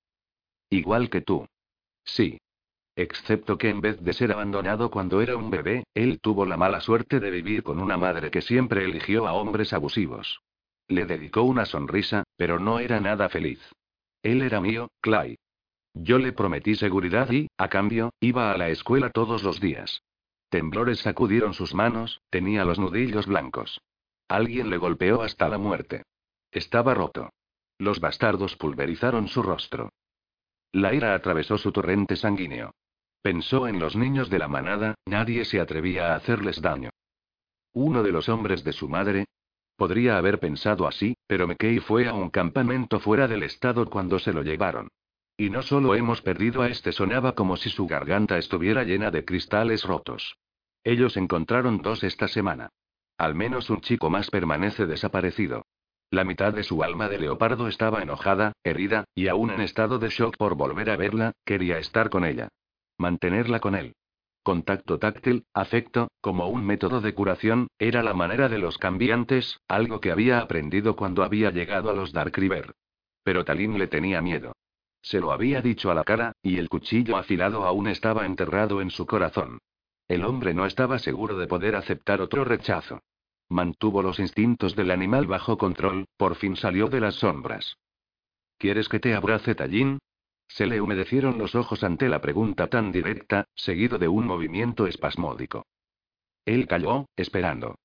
[0.70, 1.48] Igual que tú.
[2.04, 2.38] Sí.
[2.94, 6.80] Excepto que en vez de ser abandonado cuando era un bebé, él tuvo la mala
[6.80, 10.40] suerte de vivir con una madre que siempre eligió a hombres abusivos.
[10.88, 13.60] Le dedicó una sonrisa, pero no era nada feliz.
[14.22, 15.36] Él era mío, Clay.
[15.94, 20.02] Yo le prometí seguridad y, a cambio, iba a la escuela todos los días.
[20.48, 23.80] Temblores sacudieron sus manos, tenía los nudillos blancos.
[24.28, 26.02] Alguien le golpeó hasta la muerte.
[26.50, 27.30] Estaba roto.
[27.78, 29.90] Los bastardos pulverizaron su rostro.
[30.72, 32.72] La ira atravesó su torrente sanguíneo.
[33.22, 36.90] Pensó en los niños de la manada, nadie se atrevía a hacerles daño.
[37.72, 39.26] Uno de los hombres de su madre.
[39.76, 44.32] Podría haber pensado así, pero McKay fue a un campamento fuera del estado cuando se
[44.32, 44.88] lo llevaron.
[45.36, 49.24] Y no solo hemos perdido a este, sonaba como si su garganta estuviera llena de
[49.24, 50.36] cristales rotos.
[50.82, 52.70] Ellos encontraron dos esta semana.
[53.18, 55.66] Al menos un chico más permanece desaparecido.
[56.10, 60.08] La mitad de su alma de leopardo estaba enojada, herida, y aún en estado de
[60.08, 62.48] shock por volver a verla, quería estar con ella.
[62.96, 63.94] Mantenerla con él.
[64.46, 70.00] Contacto táctil, afecto, como un método de curación, era la manera de los cambiantes, algo
[70.00, 72.76] que había aprendido cuando había llegado a los Dark River.
[73.24, 74.52] Pero Talín le tenía miedo.
[75.02, 78.90] Se lo había dicho a la cara, y el cuchillo afilado aún estaba enterrado en
[78.90, 79.58] su corazón.
[80.06, 83.00] El hombre no estaba seguro de poder aceptar otro rechazo.
[83.48, 87.78] Mantuvo los instintos del animal bajo control, por fin salió de las sombras.
[88.58, 89.98] ¿Quieres que te abrace, Tallín?
[90.48, 95.66] Se le humedecieron los ojos ante la pregunta tan directa, seguido de un movimiento espasmódico.
[96.44, 97.76] Él calló, esperando.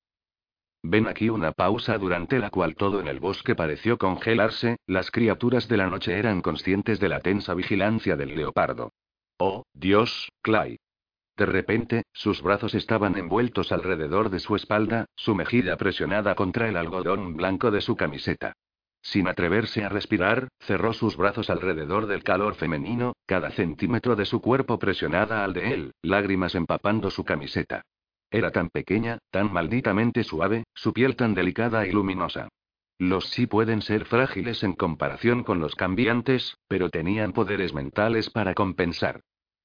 [0.83, 5.67] Ven aquí una pausa durante la cual todo en el bosque pareció congelarse, las criaturas
[5.67, 8.91] de la noche eran conscientes de la tensa vigilancia del leopardo.
[9.37, 10.79] Oh, Dios, Clay.
[11.37, 16.77] De repente, sus brazos estaban envueltos alrededor de su espalda, su mejilla presionada contra el
[16.77, 18.53] algodón blanco de su camiseta.
[19.01, 24.41] Sin atreverse a respirar, cerró sus brazos alrededor del calor femenino, cada centímetro de su
[24.41, 27.81] cuerpo presionada al de él, lágrimas empapando su camiseta.
[28.29, 32.47] Era tan pequeña, tan malditamente suave, su piel tan delicada y luminosa.
[32.97, 38.53] Los sí pueden ser frágiles en comparación con los cambiantes, pero tenían poderes mentales para
[38.53, 39.21] compensar.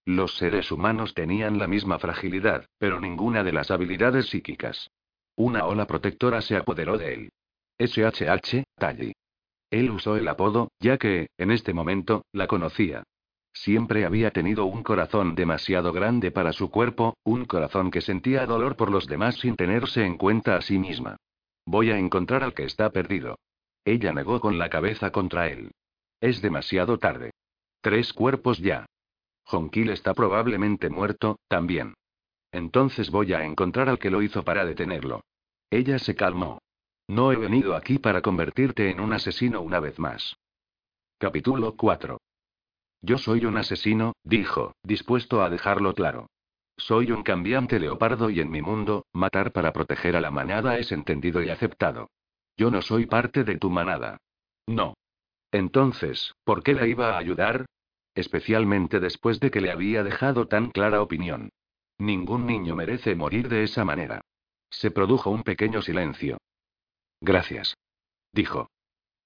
[0.07, 4.91] Los seres humanos tenían la misma fragilidad, pero ninguna de las habilidades psíquicas.
[5.37, 7.33] Una ola protectora se apoderó de él.
[7.79, 9.13] SHH, Talli.
[9.71, 13.03] Él usó el apodo, ya que, en este momento, la conocía.
[13.53, 18.77] Siempre había tenido un corazón demasiado grande para su cuerpo, un corazón que sentía dolor
[18.77, 21.17] por los demás sin tenerse en cuenta a sí misma.
[21.65, 23.39] Voy a encontrar al que está perdido.
[23.85, 25.71] Ella negó con la cabeza contra él.
[26.21, 27.31] Es demasiado tarde.
[27.81, 28.87] Tres cuerpos ya.
[29.45, 31.95] Jonquil está probablemente muerto, también.
[32.53, 35.23] Entonces voy a encontrar al que lo hizo para detenerlo.
[35.71, 36.59] Ella se calmó.
[37.09, 40.37] No he venido aquí para convertirte en un asesino una vez más.
[41.19, 42.21] Capítulo 4.
[43.03, 46.27] Yo soy un asesino, dijo, dispuesto a dejarlo claro.
[46.77, 50.93] Soy un cambiante leopardo y en mi mundo, matar para proteger a la manada es
[50.93, 52.11] entendido y aceptado.
[52.57, 54.19] Yo no soy parte de tu manada.
[54.67, 54.95] No.
[55.53, 57.67] Entonces, ¿por qué la iba a ayudar?
[58.17, 61.51] especialmente después de que le había dejado tan clara opinión.
[61.99, 64.23] Ningún niño merece morir de esa manera.
[64.71, 66.39] Se produjo un pequeño silencio.
[67.21, 67.77] Gracias.
[68.33, 68.71] Dijo.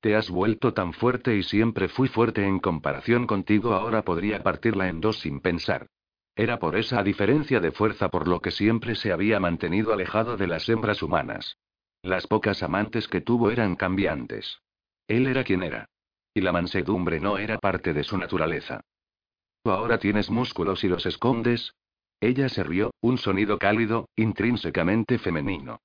[0.00, 4.88] Te has vuelto tan fuerte y siempre fui fuerte en comparación contigo, ahora podría partirla
[4.88, 5.88] en dos sin pensar.
[6.34, 10.46] Era por esa diferencia de fuerza por lo que siempre se había mantenido alejado de
[10.46, 11.58] las hembras humanas.
[12.02, 14.60] Las pocas amantes que tuvo eran cambiantes.
[15.06, 15.86] Él era quien era.
[16.32, 18.80] Y la mansedumbre no era parte de su naturaleza.
[19.64, 21.74] Ahora tienes músculos y los escondes.
[22.20, 25.80] Ella se rió, un sonido cálido, intrínsecamente femenino.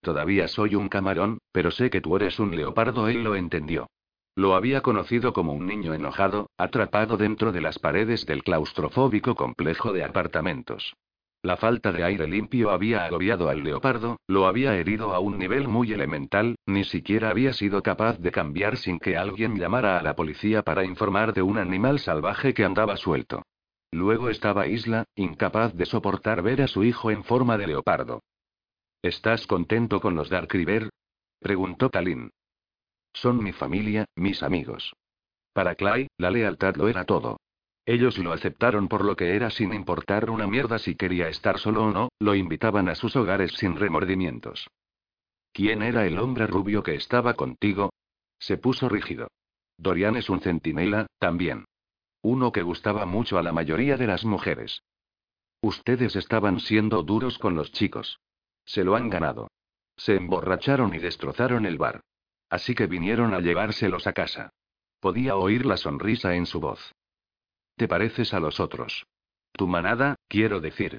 [0.00, 3.88] Todavía soy un camarón, pero sé que tú eres un leopardo, él lo entendió.
[4.34, 9.92] Lo había conocido como un niño enojado, atrapado dentro de las paredes del claustrofóbico complejo
[9.92, 10.94] de apartamentos.
[11.42, 15.68] La falta de aire limpio había agobiado al leopardo, lo había herido a un nivel
[15.68, 20.14] muy elemental, ni siquiera había sido capaz de cambiar sin que alguien llamara a la
[20.14, 23.42] policía para informar de un animal salvaje que andaba suelto.
[23.90, 28.20] Luego estaba Isla, incapaz de soportar ver a su hijo en forma de leopardo.
[29.02, 30.90] ¿Estás contento con los Dark River?
[31.38, 32.30] preguntó Talin.
[33.14, 34.92] Son mi familia, mis amigos.
[35.54, 37.38] Para Clay, la lealtad lo era todo.
[37.86, 41.84] Ellos lo aceptaron por lo que era sin importar una mierda si quería estar solo
[41.84, 44.68] o no, lo invitaban a sus hogares sin remordimientos.
[45.52, 47.90] ¿Quién era el hombre rubio que estaba contigo?
[48.38, 49.28] Se puso rígido.
[49.78, 51.64] Dorian es un centinela, también.
[52.22, 54.82] Uno que gustaba mucho a la mayoría de las mujeres.
[55.62, 58.20] Ustedes estaban siendo duros con los chicos.
[58.64, 59.50] Se lo han ganado.
[59.96, 62.00] Se emborracharon y destrozaron el bar.
[62.48, 64.50] Así que vinieron a llevárselos a casa.
[65.00, 66.92] Podía oír la sonrisa en su voz.
[67.76, 69.06] Te pareces a los otros.
[69.52, 70.98] Tu manada, quiero decir.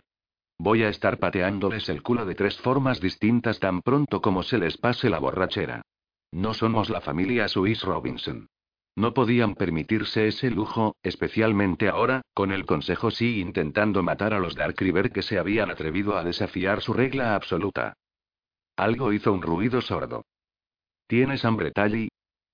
[0.57, 4.77] Voy a estar pateándoles el culo de tres formas distintas tan pronto como se les
[4.77, 5.81] pase la borrachera.
[6.31, 8.47] No somos la familia Swiss Robinson.
[9.01, 14.53] No podían permitirse ese lujo, especialmente ahora, con el consejo sí intentando matar a los
[14.53, 17.93] Dark River que se habían atrevido a desafiar su regla absoluta.
[18.77, 20.23] Algo hizo un ruido sordo.
[21.07, 22.09] ¿Tienes hambre, Tally?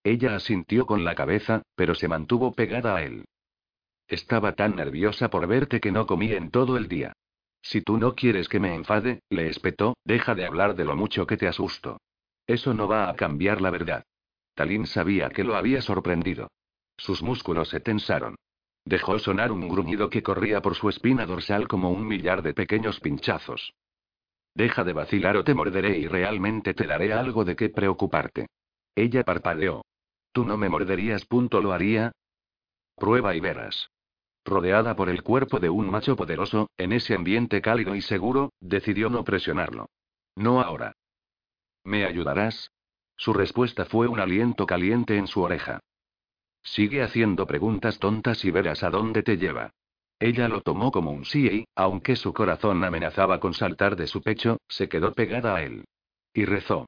[0.05, 3.25] Ella asintió con la cabeza, pero se mantuvo pegada a él.
[4.07, 7.11] Estaba tan nerviosa por verte que no comí en todo el día.
[7.61, 11.27] Si tú no quieres que me enfade, le espetó, deja de hablar de lo mucho
[11.27, 11.99] que te asusto.
[12.45, 14.05] Eso no va a cambiar la verdad.
[14.57, 16.49] Talín sabía que lo había sorprendido.
[16.97, 18.35] Sus músculos se tensaron.
[18.85, 22.99] Dejó sonar un gruñido que corría por su espina dorsal como un millar de pequeños
[22.99, 23.75] pinchazos.
[24.55, 28.47] Deja de vacilar o te morderé y realmente te daré algo de qué preocuparte.
[28.95, 29.85] Ella parpadeó.
[30.31, 32.11] Tú no me morderías, punto lo haría.
[32.95, 33.91] Prueba y verás.
[34.43, 39.11] Rodeada por el cuerpo de un macho poderoso, en ese ambiente cálido y seguro, decidió
[39.11, 39.85] no presionarlo.
[40.35, 40.93] No ahora.
[41.83, 42.71] ¿Me ayudarás?
[43.17, 45.79] Su respuesta fue un aliento caliente en su oreja.
[46.63, 49.71] Sigue haciendo preguntas tontas y verás a dónde te lleva.
[50.19, 54.21] Ella lo tomó como un sí y, aunque su corazón amenazaba con saltar de su
[54.21, 55.85] pecho, se quedó pegada a él.
[56.33, 56.87] Y rezó.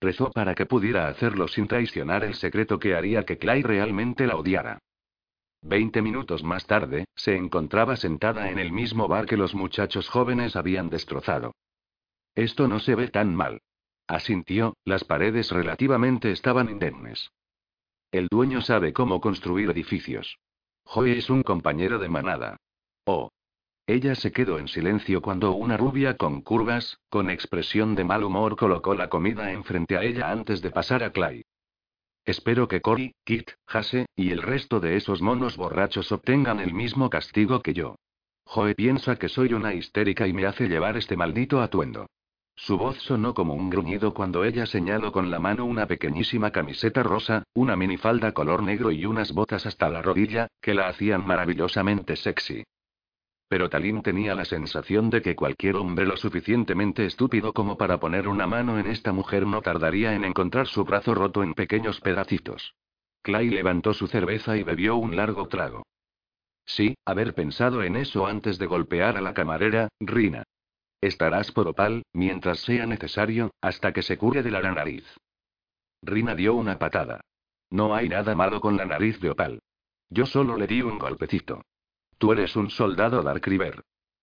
[0.00, 4.36] Rezó para que pudiera hacerlo sin traicionar el secreto que haría que Clay realmente la
[4.36, 4.78] odiara.
[5.62, 10.56] Veinte minutos más tarde, se encontraba sentada en el mismo bar que los muchachos jóvenes
[10.56, 11.54] habían destrozado.
[12.34, 13.60] Esto no se ve tan mal.
[14.06, 17.30] Asintió, las paredes relativamente estaban indemnes.
[18.12, 20.38] El dueño sabe cómo construir edificios.
[20.84, 22.56] Joey es un compañero de manada.
[23.06, 23.30] Oh.
[23.86, 28.56] Ella se quedó en silencio cuando una rubia con curvas, con expresión de mal humor
[28.56, 31.42] colocó la comida enfrente a ella antes de pasar a Clay.
[32.24, 37.10] Espero que Cory, Kit, Hase, y el resto de esos monos borrachos obtengan el mismo
[37.10, 37.96] castigo que yo.
[38.44, 42.06] Joe piensa que soy una histérica y me hace llevar este maldito atuendo.
[42.56, 47.02] Su voz sonó como un gruñido cuando ella señaló con la mano una pequeñísima camiseta
[47.02, 52.16] rosa, una minifalda color negro y unas botas hasta la rodilla, que la hacían maravillosamente
[52.16, 52.64] sexy.
[53.48, 58.28] Pero Talín tenía la sensación de que cualquier hombre lo suficientemente estúpido como para poner
[58.28, 62.74] una mano en esta mujer no tardaría en encontrar su brazo roto en pequeños pedacitos.
[63.22, 65.84] Clay levantó su cerveza y bebió un largo trago.
[66.64, 70.44] Sí, haber pensado en eso antes de golpear a la camarera, Rina.
[71.04, 75.04] Estarás por opal, mientras sea necesario, hasta que se cure de la nariz.
[76.00, 77.20] Rina dio una patada.
[77.68, 79.60] No hay nada malo con la nariz de opal.
[80.08, 81.60] Yo solo le di un golpecito.
[82.16, 83.82] Tú eres un soldado Dark River.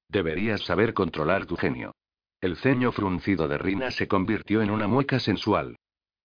[0.09, 1.93] Deberías saber controlar tu genio.
[2.41, 5.75] El ceño fruncido de Rina se convirtió en una mueca sensual.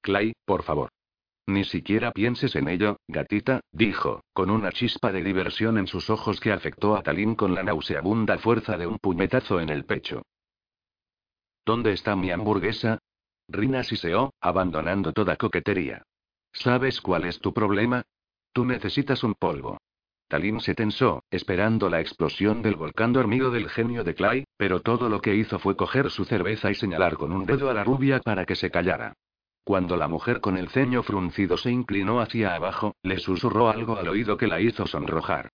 [0.01, 0.89] Clay, por favor.
[1.45, 6.41] Ni siquiera pienses en ello, gatita, dijo, con una chispa de diversión en sus ojos
[6.41, 10.23] que afectó a Talín con la nauseabunda fuerza de un puñetazo en el pecho.
[11.67, 13.01] ¿Dónde está mi hamburguesa?
[13.49, 16.05] Rina siseó, abandonando toda coquetería.
[16.53, 18.05] ¿Sabes cuál es tu problema?
[18.53, 19.77] Tú necesitas un polvo.
[20.29, 25.09] Talín se tensó, esperando la explosión del volcán dormido del genio de Clay, pero todo
[25.09, 28.21] lo que hizo fue coger su cerveza y señalar con un dedo a la rubia
[28.21, 29.15] para que se callara.
[29.65, 34.07] Cuando la mujer con el ceño fruncido se inclinó hacia abajo, le susurró algo al
[34.07, 35.51] oído que la hizo sonrojar.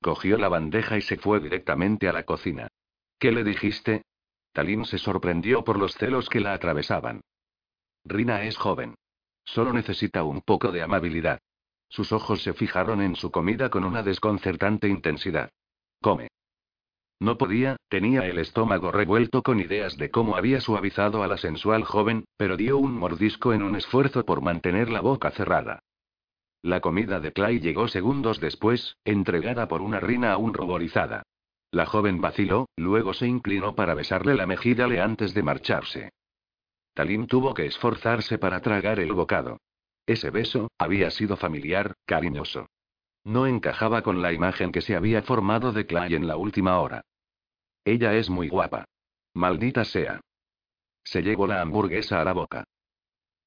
[0.00, 2.68] Cogió la bandeja y se fue directamente a la cocina.
[3.18, 4.02] ¿Qué le dijiste?
[4.56, 7.20] Talín se sorprendió por los celos que la atravesaban.
[8.06, 8.94] Rina es joven.
[9.44, 11.40] Solo necesita un poco de amabilidad.
[11.90, 15.50] Sus ojos se fijaron en su comida con una desconcertante intensidad.
[16.00, 16.28] Come.
[17.20, 21.84] No podía, tenía el estómago revuelto con ideas de cómo había suavizado a la sensual
[21.84, 25.80] joven, pero dio un mordisco en un esfuerzo por mantener la boca cerrada.
[26.62, 31.24] La comida de Clay llegó segundos después, entregada por una rina aún ruborizada.
[31.76, 36.10] La joven vaciló, luego se inclinó para besarle la mejilla le antes de marcharse.
[36.94, 39.58] Talim tuvo que esforzarse para tragar el bocado.
[40.06, 42.70] Ese beso, había sido familiar, cariñoso.
[43.24, 47.02] No encajaba con la imagen que se había formado de Clay en la última hora.
[47.84, 48.86] Ella es muy guapa.
[49.34, 50.22] Maldita sea.
[51.04, 52.64] Se llevó la hamburguesa a la boca.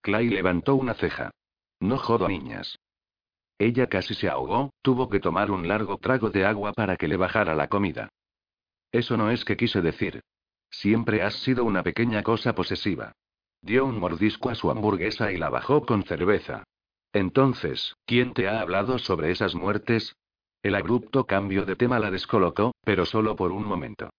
[0.02, 1.32] Clay levantó una ceja.
[1.80, 2.78] No jodo niñas.
[3.58, 7.18] Ella casi se ahogó, tuvo que tomar un largo trago de agua para que le
[7.18, 8.12] bajara la comida.
[8.92, 10.22] Eso no es que quise decir.
[10.70, 13.14] Siempre has sido una pequeña cosa posesiva.
[13.62, 16.64] Dio un mordisco a su hamburguesa y la bajó con cerveza.
[17.12, 20.16] Entonces, ¿quién te ha hablado sobre esas muertes?
[20.62, 24.10] El abrupto cambio de tema la descolocó, pero solo por un momento.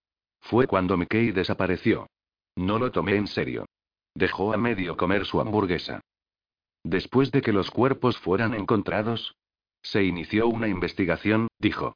[0.40, 2.06] Fue cuando Mickey desapareció.
[2.56, 3.66] No lo tomé en serio.
[4.14, 6.00] Dejó a medio comer su hamburguesa.
[6.82, 9.34] Después de que los cuerpos fueran encontrados,
[9.82, 11.94] se inició una investigación, dijo.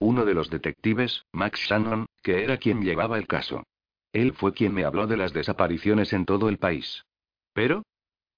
[0.00, 3.64] Uno de los detectives, Max Shannon, que era quien llevaba el caso.
[4.12, 7.04] Él fue quien me habló de las desapariciones en todo el país.
[7.52, 7.82] Pero,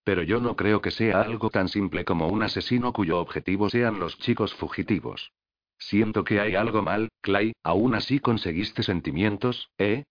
[0.03, 4.01] pero yo no creo que sea algo tan simple como un asesino cuyo objetivo sean
[4.01, 5.33] los chicos fugitivos.
[5.79, 10.05] Siento que hay algo mal, Clay, aún así conseguiste sentimientos, ¿eh?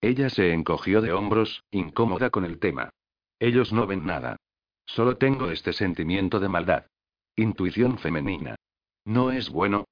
[0.00, 2.90] Ella se encogió de hombros, incómoda con el tema.
[3.38, 4.36] Ellos no ven nada.
[4.86, 6.86] Solo tengo este sentimiento de maldad.
[7.36, 8.56] Intuición femenina.
[9.04, 9.84] ¿No es bueno?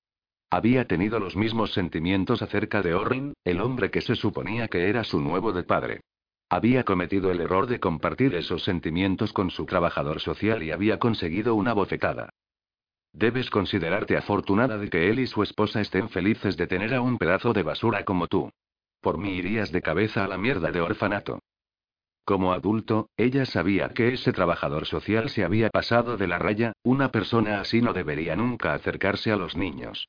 [0.50, 5.04] Había tenido los mismos sentimientos acerca de Orrin, el hombre que se suponía que era
[5.04, 6.00] su nuevo de padre.
[6.48, 11.54] Había cometido el error de compartir esos sentimientos con su trabajador social y había conseguido
[11.54, 12.30] una bofetada.
[13.12, 17.18] Debes considerarte afortunada de que él y su esposa estén felices de tener a un
[17.18, 18.50] pedazo de basura como tú.
[19.02, 21.40] Por mí irías de cabeza a la mierda de orfanato.
[22.24, 27.10] Como adulto, ella sabía que ese trabajador social se había pasado de la raya, una
[27.10, 30.08] persona así no debería nunca acercarse a los niños.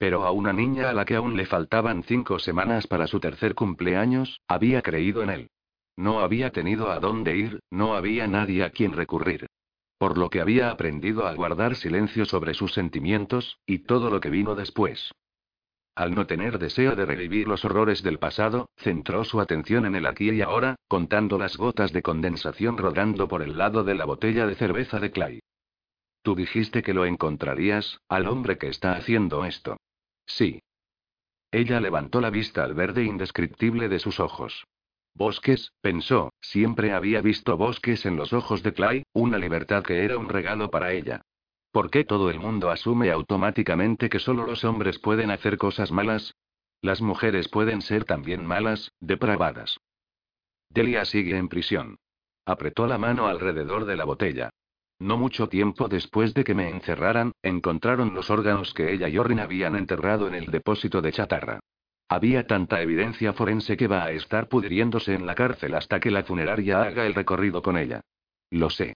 [0.00, 3.54] Pero a una niña a la que aún le faltaban cinco semanas para su tercer
[3.54, 5.50] cumpleaños, había creído en él.
[5.94, 9.46] No había tenido a dónde ir, no había nadie a quien recurrir.
[9.98, 14.30] Por lo que había aprendido a guardar silencio sobre sus sentimientos, y todo lo que
[14.30, 15.12] vino después.
[15.94, 20.06] Al no tener deseo de revivir los horrores del pasado, centró su atención en el
[20.06, 24.46] aquí y ahora, contando las gotas de condensación rodando por el lado de la botella
[24.46, 25.40] de cerveza de Clay.
[26.22, 29.76] Tú dijiste que lo encontrarías, al hombre que está haciendo esto.
[30.36, 30.62] Sí.
[31.50, 34.64] Ella levantó la vista al verde indescriptible de sus ojos.
[35.14, 40.16] Bosques, pensó, siempre había visto bosques en los ojos de Clay, una libertad que era
[40.18, 41.22] un regalo para ella.
[41.72, 46.34] ¿Por qué todo el mundo asume automáticamente que solo los hombres pueden hacer cosas malas?
[46.80, 49.78] Las mujeres pueden ser también malas, depravadas.
[50.70, 51.98] Delia sigue en prisión.
[52.46, 54.50] Apretó la mano alrededor de la botella.
[55.00, 59.40] No mucho tiempo después de que me encerraran, encontraron los órganos que ella y Orrin
[59.40, 61.60] habían enterrado en el depósito de chatarra.
[62.06, 66.22] Había tanta evidencia forense que va a estar pudriéndose en la cárcel hasta que la
[66.22, 68.02] funeraria haga el recorrido con ella.
[68.50, 68.94] Lo sé.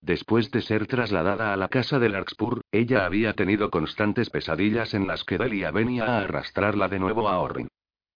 [0.00, 5.08] Después de ser trasladada a la casa de Larkspur, ella había tenido constantes pesadillas en
[5.08, 7.68] las que Delia venía a arrastrarla de nuevo a Orrin.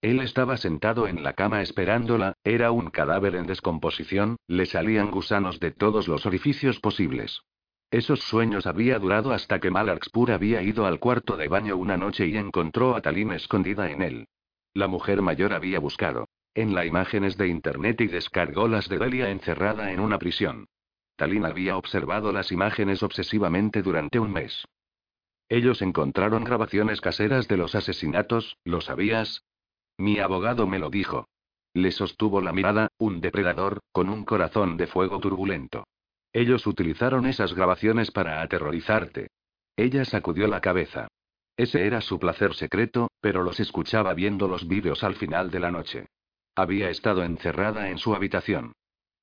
[0.05, 5.61] Él estaba sentado en la cama esperándola, era un cadáver en descomposición, le salían gusanos
[5.61, 7.41] de todos los orificios posibles.
[7.91, 12.27] Esos sueños había durado hasta que Malarkspur había ido al cuarto de baño una noche
[12.27, 14.29] y encontró a Talim escondida en él.
[14.75, 19.31] La mujer mayor había buscado en la imágenes de internet y descargó las de Delia
[19.31, 20.67] encerrada en una prisión.
[21.17, 24.67] Talín había observado las imágenes obsesivamente durante un mes.
[25.49, 29.43] Ellos encontraron grabaciones caseras de los asesinatos, ¿lo sabías?
[29.99, 31.29] Mi abogado me lo dijo.
[31.73, 35.85] Le sostuvo la mirada, un depredador, con un corazón de fuego turbulento.
[36.33, 39.29] Ellos utilizaron esas grabaciones para aterrorizarte.
[39.77, 41.09] Ella sacudió la cabeza.
[41.57, 45.71] Ese era su placer secreto, pero los escuchaba viendo los vídeos al final de la
[45.71, 46.07] noche.
[46.57, 48.73] Había estado encerrada en su habitación.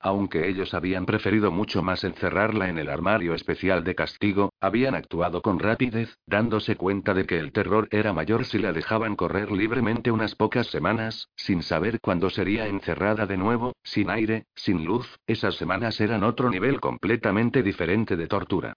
[0.03, 5.43] Aunque ellos habían preferido mucho más encerrarla en el armario especial de castigo, habían actuado
[5.43, 10.09] con rapidez, dándose cuenta de que el terror era mayor si la dejaban correr libremente
[10.09, 15.55] unas pocas semanas, sin saber cuándo sería encerrada de nuevo, sin aire, sin luz, esas
[15.55, 18.73] semanas eran otro nivel completamente diferente de tortura.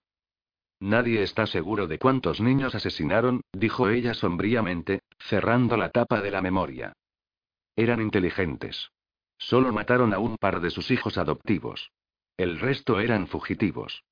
[0.79, 6.41] Nadie está seguro de cuántos niños asesinaron, dijo ella sombríamente, cerrando la tapa de la
[6.41, 6.93] memoria.
[7.75, 8.91] Eran inteligentes.
[9.37, 11.91] Solo mataron a un par de sus hijos adoptivos.
[12.37, 14.03] El resto eran fugitivos.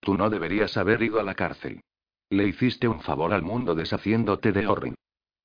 [0.00, 1.82] Tú no deberías haber ido a la cárcel.
[2.30, 4.94] Le hiciste un favor al mundo deshaciéndote de Orrin.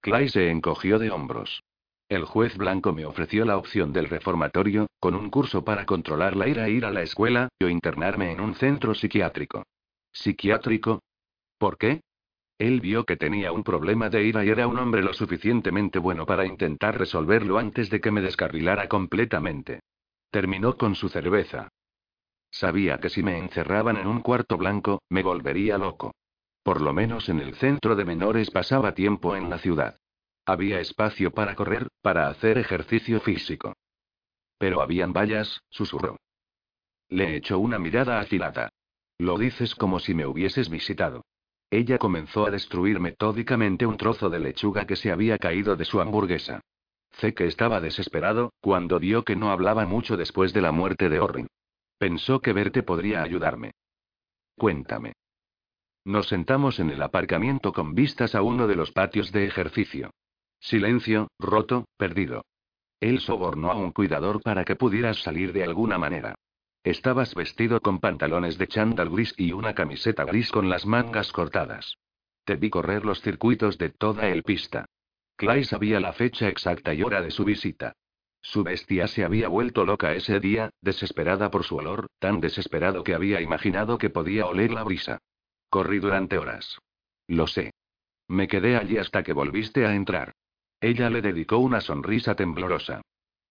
[0.01, 1.64] Clay se encogió de hombros.
[2.10, 6.47] El juez blanco me ofreció la opción del reformatorio, con un curso para controlar la
[6.47, 9.64] ira e ir a la escuela, o internarme en un centro psiquiátrico.
[10.14, 11.01] ¿Psiquiátrico?
[11.58, 12.01] ¿Por qué?
[12.58, 16.26] Él vio que tenía un problema de ira y era un hombre lo suficientemente bueno
[16.26, 19.82] para intentar resolverlo antes de que me descarrilara completamente.
[20.32, 21.70] Terminó con su cerveza.
[22.49, 26.16] Sabía que si me encerraban en un cuarto blanco, me volvería loco.
[26.64, 29.99] Por lo menos en el centro de menores pasaba tiempo en la ciudad.
[30.43, 33.74] Había espacio para correr, para hacer ejercicio físico.
[34.58, 36.18] Pero habían vallas, susurró.
[37.10, 38.70] Le echó una mirada afilada.
[39.20, 41.26] Lo dices como si me hubieses visitado.
[41.70, 45.99] Ella comenzó a destruir metódicamente un trozo de lechuga que se había caído de su
[45.99, 46.61] hamburguesa.
[47.20, 51.47] Que estaba desesperado, cuando vio que no hablaba mucho después de la muerte de Orrin.
[51.97, 53.72] Pensó que verte podría ayudarme.
[54.55, 55.13] Cuéntame.
[56.05, 60.11] Nos sentamos en el aparcamiento con vistas a uno de los patios de ejercicio.
[60.59, 62.45] Silencio, roto, perdido.
[62.99, 66.36] Él sobornó a un cuidador para que pudieras salir de alguna manera.
[66.88, 71.97] Estabas vestido con pantalones de chándal gris y una camiseta gris con las mangas cortadas.
[72.45, 74.85] Te vi correr los circuitos de toda el pista.
[75.35, 77.91] Clay sabía la fecha exacta y hora de su visita.
[78.39, 83.15] Su bestia se había vuelto loca ese día, desesperada por su olor, tan desesperado que
[83.15, 85.19] había imaginado que podía oler la brisa.
[85.69, 86.77] Corrí durante horas.
[87.27, 87.73] Lo sé.
[88.29, 90.31] Me quedé allí hasta que volviste a entrar.
[90.79, 93.01] Ella le dedicó una sonrisa temblorosa.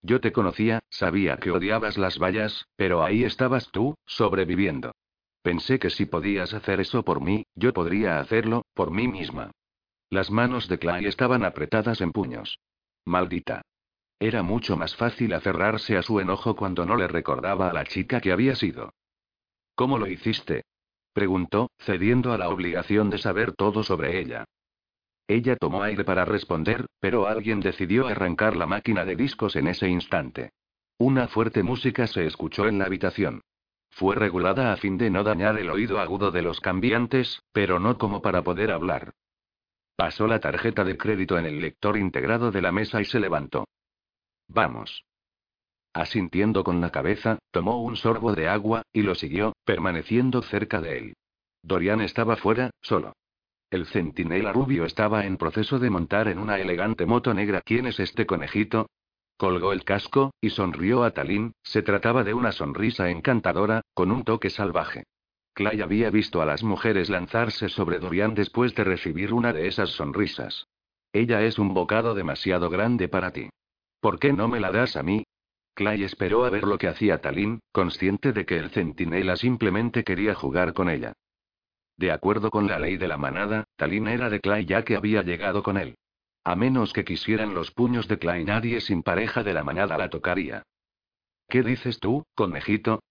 [0.01, 4.93] Yo te conocía, sabía que odiabas las vallas, pero ahí estabas tú, sobreviviendo.
[5.41, 9.51] Pensé que si podías hacer eso por mí, yo podría hacerlo, por mí misma.
[10.09, 12.59] Las manos de Clay estaban apretadas en puños.
[13.05, 13.61] Maldita.
[14.19, 18.19] Era mucho más fácil aferrarse a su enojo cuando no le recordaba a la chica
[18.19, 18.93] que había sido.
[19.75, 20.63] ¿Cómo lo hiciste?
[21.13, 24.45] preguntó, cediendo a la obligación de saber todo sobre ella.
[25.27, 29.89] Ella tomó aire para responder, pero alguien decidió arrancar la máquina de discos en ese
[29.89, 30.51] instante.
[30.97, 33.41] Una fuerte música se escuchó en la habitación.
[33.91, 37.97] Fue regulada a fin de no dañar el oído agudo de los cambiantes, pero no
[37.97, 39.13] como para poder hablar.
[39.95, 43.67] Pasó la tarjeta de crédito en el lector integrado de la mesa y se levantó.
[44.47, 45.03] Vamos.
[45.93, 50.97] Asintiendo con la cabeza, tomó un sorbo de agua, y lo siguió, permaneciendo cerca de
[50.97, 51.13] él.
[51.63, 53.13] Dorian estaba fuera, solo.
[53.69, 57.61] El centinela rubio estaba en proceso de montar en una elegante moto negra.
[57.65, 58.87] ¿Quién es este conejito?
[59.35, 64.23] Colgó el casco, y sonrió a Talín, se trataba de una sonrisa encantadora, con un
[64.23, 65.03] toque salvaje.
[65.53, 69.89] Clay había visto a las mujeres lanzarse sobre Dorian después de recibir una de esas
[69.89, 70.65] sonrisas.
[71.11, 73.49] Ella es un bocado demasiado grande para ti.
[73.99, 75.25] ¿Por qué no me la das a mí?
[75.73, 80.35] Clay esperó a ver lo que hacía Talín, consciente de que el centinela simplemente quería
[80.35, 81.13] jugar con ella.
[81.97, 85.23] De acuerdo con la ley de la manada, Talín era de Clay ya que había
[85.23, 85.97] llegado con él.
[86.43, 90.09] A menos que quisieran los puños de Clay, nadie sin pareja de la manada la
[90.09, 90.63] tocaría.
[91.49, 93.01] ¿Qué dices tú, conejito?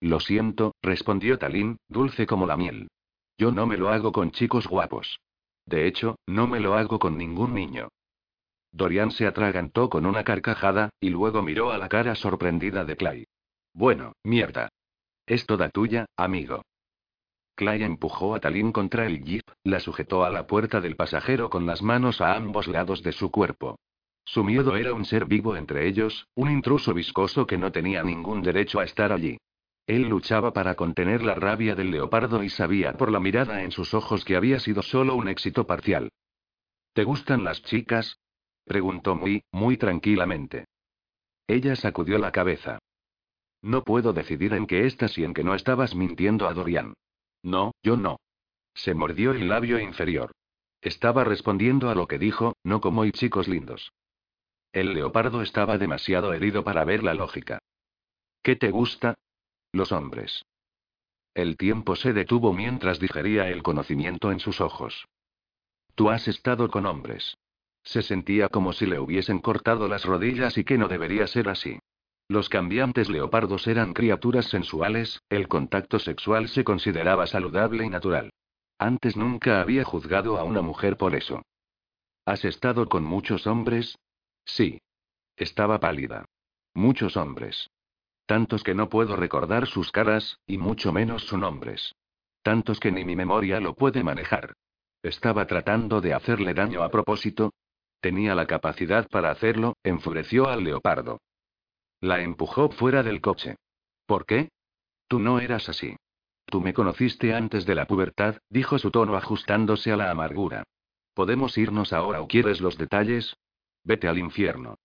[0.00, 2.88] Lo siento, respondió Talín, dulce como la miel.
[3.36, 5.20] Yo no me lo hago con chicos guapos.
[5.66, 7.88] De hecho, no me lo hago con ningún niño.
[8.72, 13.24] Dorian se atragantó con una carcajada, y luego miró a la cara sorprendida de Clay.
[13.74, 14.70] Bueno, mierda.
[15.26, 16.62] Es toda tuya, amigo.
[17.60, 21.66] Clay empujó a Talín contra el jeep, la sujetó a la puerta del pasajero con
[21.66, 23.78] las manos a ambos lados de su cuerpo.
[24.24, 28.40] Su miedo era un ser vivo entre ellos, un intruso viscoso que no tenía ningún
[28.40, 29.36] derecho a estar allí.
[29.86, 33.92] Él luchaba para contener la rabia del leopardo y sabía por la mirada en sus
[33.92, 36.08] ojos que había sido solo un éxito parcial.
[36.94, 38.16] ¿Te gustan las chicas?
[38.64, 40.64] preguntó muy, muy tranquilamente.
[41.46, 42.78] Ella sacudió la cabeza.
[43.60, 46.94] No puedo decidir en qué estás y en que no estabas mintiendo a Dorian.
[47.42, 48.18] No, yo no.
[48.74, 50.32] Se mordió el labio inferior.
[50.80, 53.92] Estaba respondiendo a lo que dijo, no como y chicos lindos.
[54.72, 57.58] El leopardo estaba demasiado herido para ver la lógica.
[58.42, 59.14] ¿Qué te gusta?
[59.72, 60.44] Los hombres.
[61.34, 65.06] El tiempo se detuvo mientras digería el conocimiento en sus ojos.
[65.94, 67.36] Tú has estado con hombres.
[67.82, 71.78] Se sentía como si le hubiesen cortado las rodillas y que no debería ser así.
[72.30, 78.30] Los cambiantes leopardos eran criaturas sensuales, el contacto sexual se consideraba saludable y natural.
[78.78, 81.42] Antes nunca había juzgado a una mujer por eso.
[82.24, 83.98] ¿Has estado con muchos hombres?
[84.44, 84.80] Sí.
[85.36, 86.24] Estaba pálida.
[86.72, 87.68] Muchos hombres.
[88.26, 91.96] Tantos que no puedo recordar sus caras, y mucho menos sus nombres.
[92.42, 94.52] Tantos que ni mi memoria lo puede manejar.
[95.02, 97.54] ¿Estaba tratando de hacerle daño a propósito?
[98.00, 101.18] Tenía la capacidad para hacerlo, enfureció al leopardo.
[102.00, 103.56] La empujó fuera del coche.
[104.06, 104.50] ¿Por qué?
[105.08, 105.96] Tú no eras así.
[106.46, 110.64] Tú me conociste antes de la pubertad, dijo su tono ajustándose a la amargura.
[111.14, 113.36] ¿Podemos irnos ahora o quieres los detalles?
[113.84, 114.76] Vete al infierno.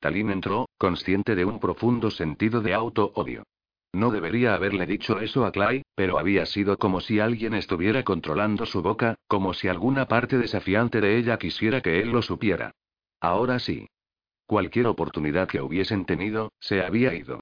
[0.00, 3.44] Talín entró, consciente de un profundo sentido de auto-odio.
[3.92, 8.64] No debería haberle dicho eso a Clay, pero había sido como si alguien estuviera controlando
[8.64, 12.72] su boca, como si alguna parte desafiante de ella quisiera que él lo supiera.
[13.20, 13.88] Ahora sí.
[14.50, 17.38] Cualquier oportunidad que hubiesen tenido, se había ido.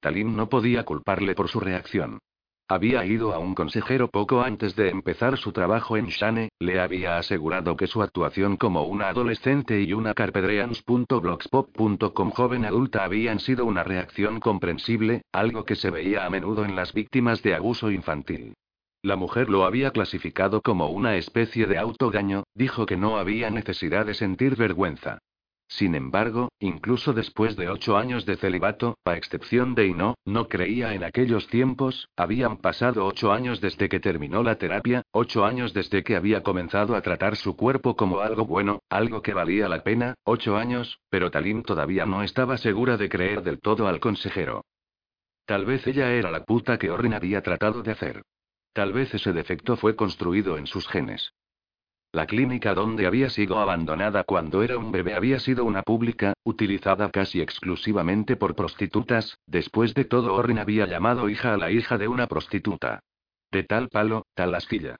[0.00, 2.18] Talim no podía culparle por su reacción.
[2.66, 7.16] Había ido a un consejero poco antes de empezar su trabajo en Shane, le había
[7.16, 13.84] asegurado que su actuación como una adolescente y una carpedreans.blogspot.com joven adulta habían sido una
[13.84, 18.54] reacción comprensible, algo que se veía a menudo en las víctimas de abuso infantil.
[19.00, 24.06] La mujer lo había clasificado como una especie de autodaño, dijo que no había necesidad
[24.06, 25.20] de sentir vergüenza.
[25.68, 30.94] Sin embargo, incluso después de ocho años de celibato, a excepción de Ino, no creía
[30.94, 36.04] en aquellos tiempos, habían pasado ocho años desde que terminó la terapia, ocho años desde
[36.04, 40.14] que había comenzado a tratar su cuerpo como algo bueno, algo que valía la pena,
[40.24, 44.64] ocho años, pero Talim todavía no estaba segura de creer del todo al consejero.
[45.46, 48.22] Tal vez ella era la puta que Orrin había tratado de hacer.
[48.72, 51.32] Tal vez ese defecto fue construido en sus genes.
[52.16, 57.10] La clínica donde había sido abandonada cuando era un bebé había sido una pública, utilizada
[57.10, 62.08] casi exclusivamente por prostitutas, después de todo Orrin había llamado hija a la hija de
[62.08, 63.00] una prostituta.
[63.52, 64.96] De tal palo, tal astilla.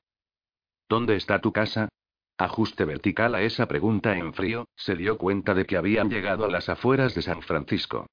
[0.91, 1.89] ¿Dónde está tu casa?
[2.37, 6.51] Ajuste vertical a esa pregunta en frío, se dio cuenta de que habían llegado a
[6.51, 8.09] las afueras de San Francisco.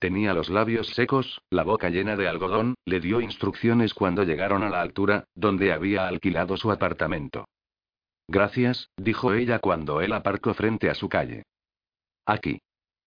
[0.00, 4.68] Tenía los labios secos, la boca llena de algodón, le dio instrucciones cuando llegaron a
[4.68, 7.44] la altura, donde había alquilado su apartamento.
[8.28, 11.44] Gracias, dijo ella cuando él aparcó frente a su calle.
[12.26, 12.60] Aquí.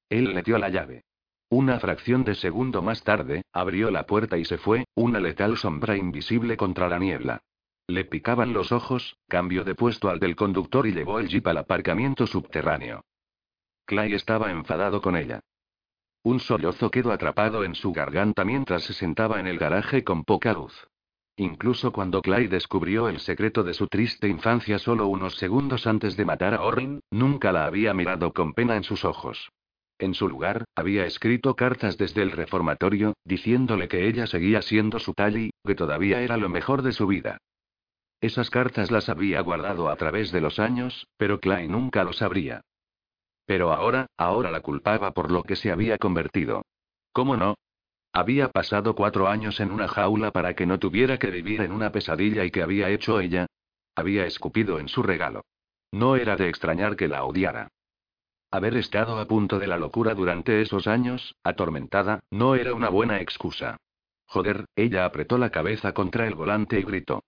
[0.10, 1.04] Él le dio la llave.
[1.50, 5.96] Una fracción de segundo más tarde, abrió la puerta y se fue, una letal sombra
[5.96, 7.42] invisible contra la niebla.
[7.88, 11.58] Le picaban los ojos, cambió de puesto al del conductor y llevó el jeep al
[11.58, 13.04] aparcamiento subterráneo.
[13.86, 15.42] Clay estaba enfadado con ella.
[16.24, 20.54] Un sollozo quedó atrapado en su garganta mientras se sentaba en el garaje con poca
[20.54, 20.88] luz.
[21.38, 26.26] Incluso cuando Clay descubrió el secreto de su triste infancia solo unos segundos antes de
[26.26, 29.50] matar a Orrin, nunca la había mirado con pena en sus ojos.
[29.98, 35.14] En su lugar, había escrito cartas desde el reformatorio, diciéndole que ella seguía siendo su
[35.36, 37.38] y que todavía era lo mejor de su vida.
[38.20, 42.62] Esas cartas las había guardado a través de los años, pero Clay nunca lo sabría.
[43.46, 46.64] Pero ahora, ahora la culpaba por lo que se había convertido.
[47.14, 47.56] ¿Cómo no?
[48.14, 51.92] Había pasado cuatro años en una jaula para que no tuviera que vivir en una
[51.92, 53.48] pesadilla y que había hecho ella.
[53.96, 55.46] Había escupido en su regalo.
[55.92, 57.70] No era de extrañar que la odiara.
[58.52, 63.22] Haber estado a punto de la locura durante esos años, atormentada, no era una buena
[63.22, 63.78] excusa.
[64.26, 67.24] Joder, ella apretó la cabeza contra el volante y gritó.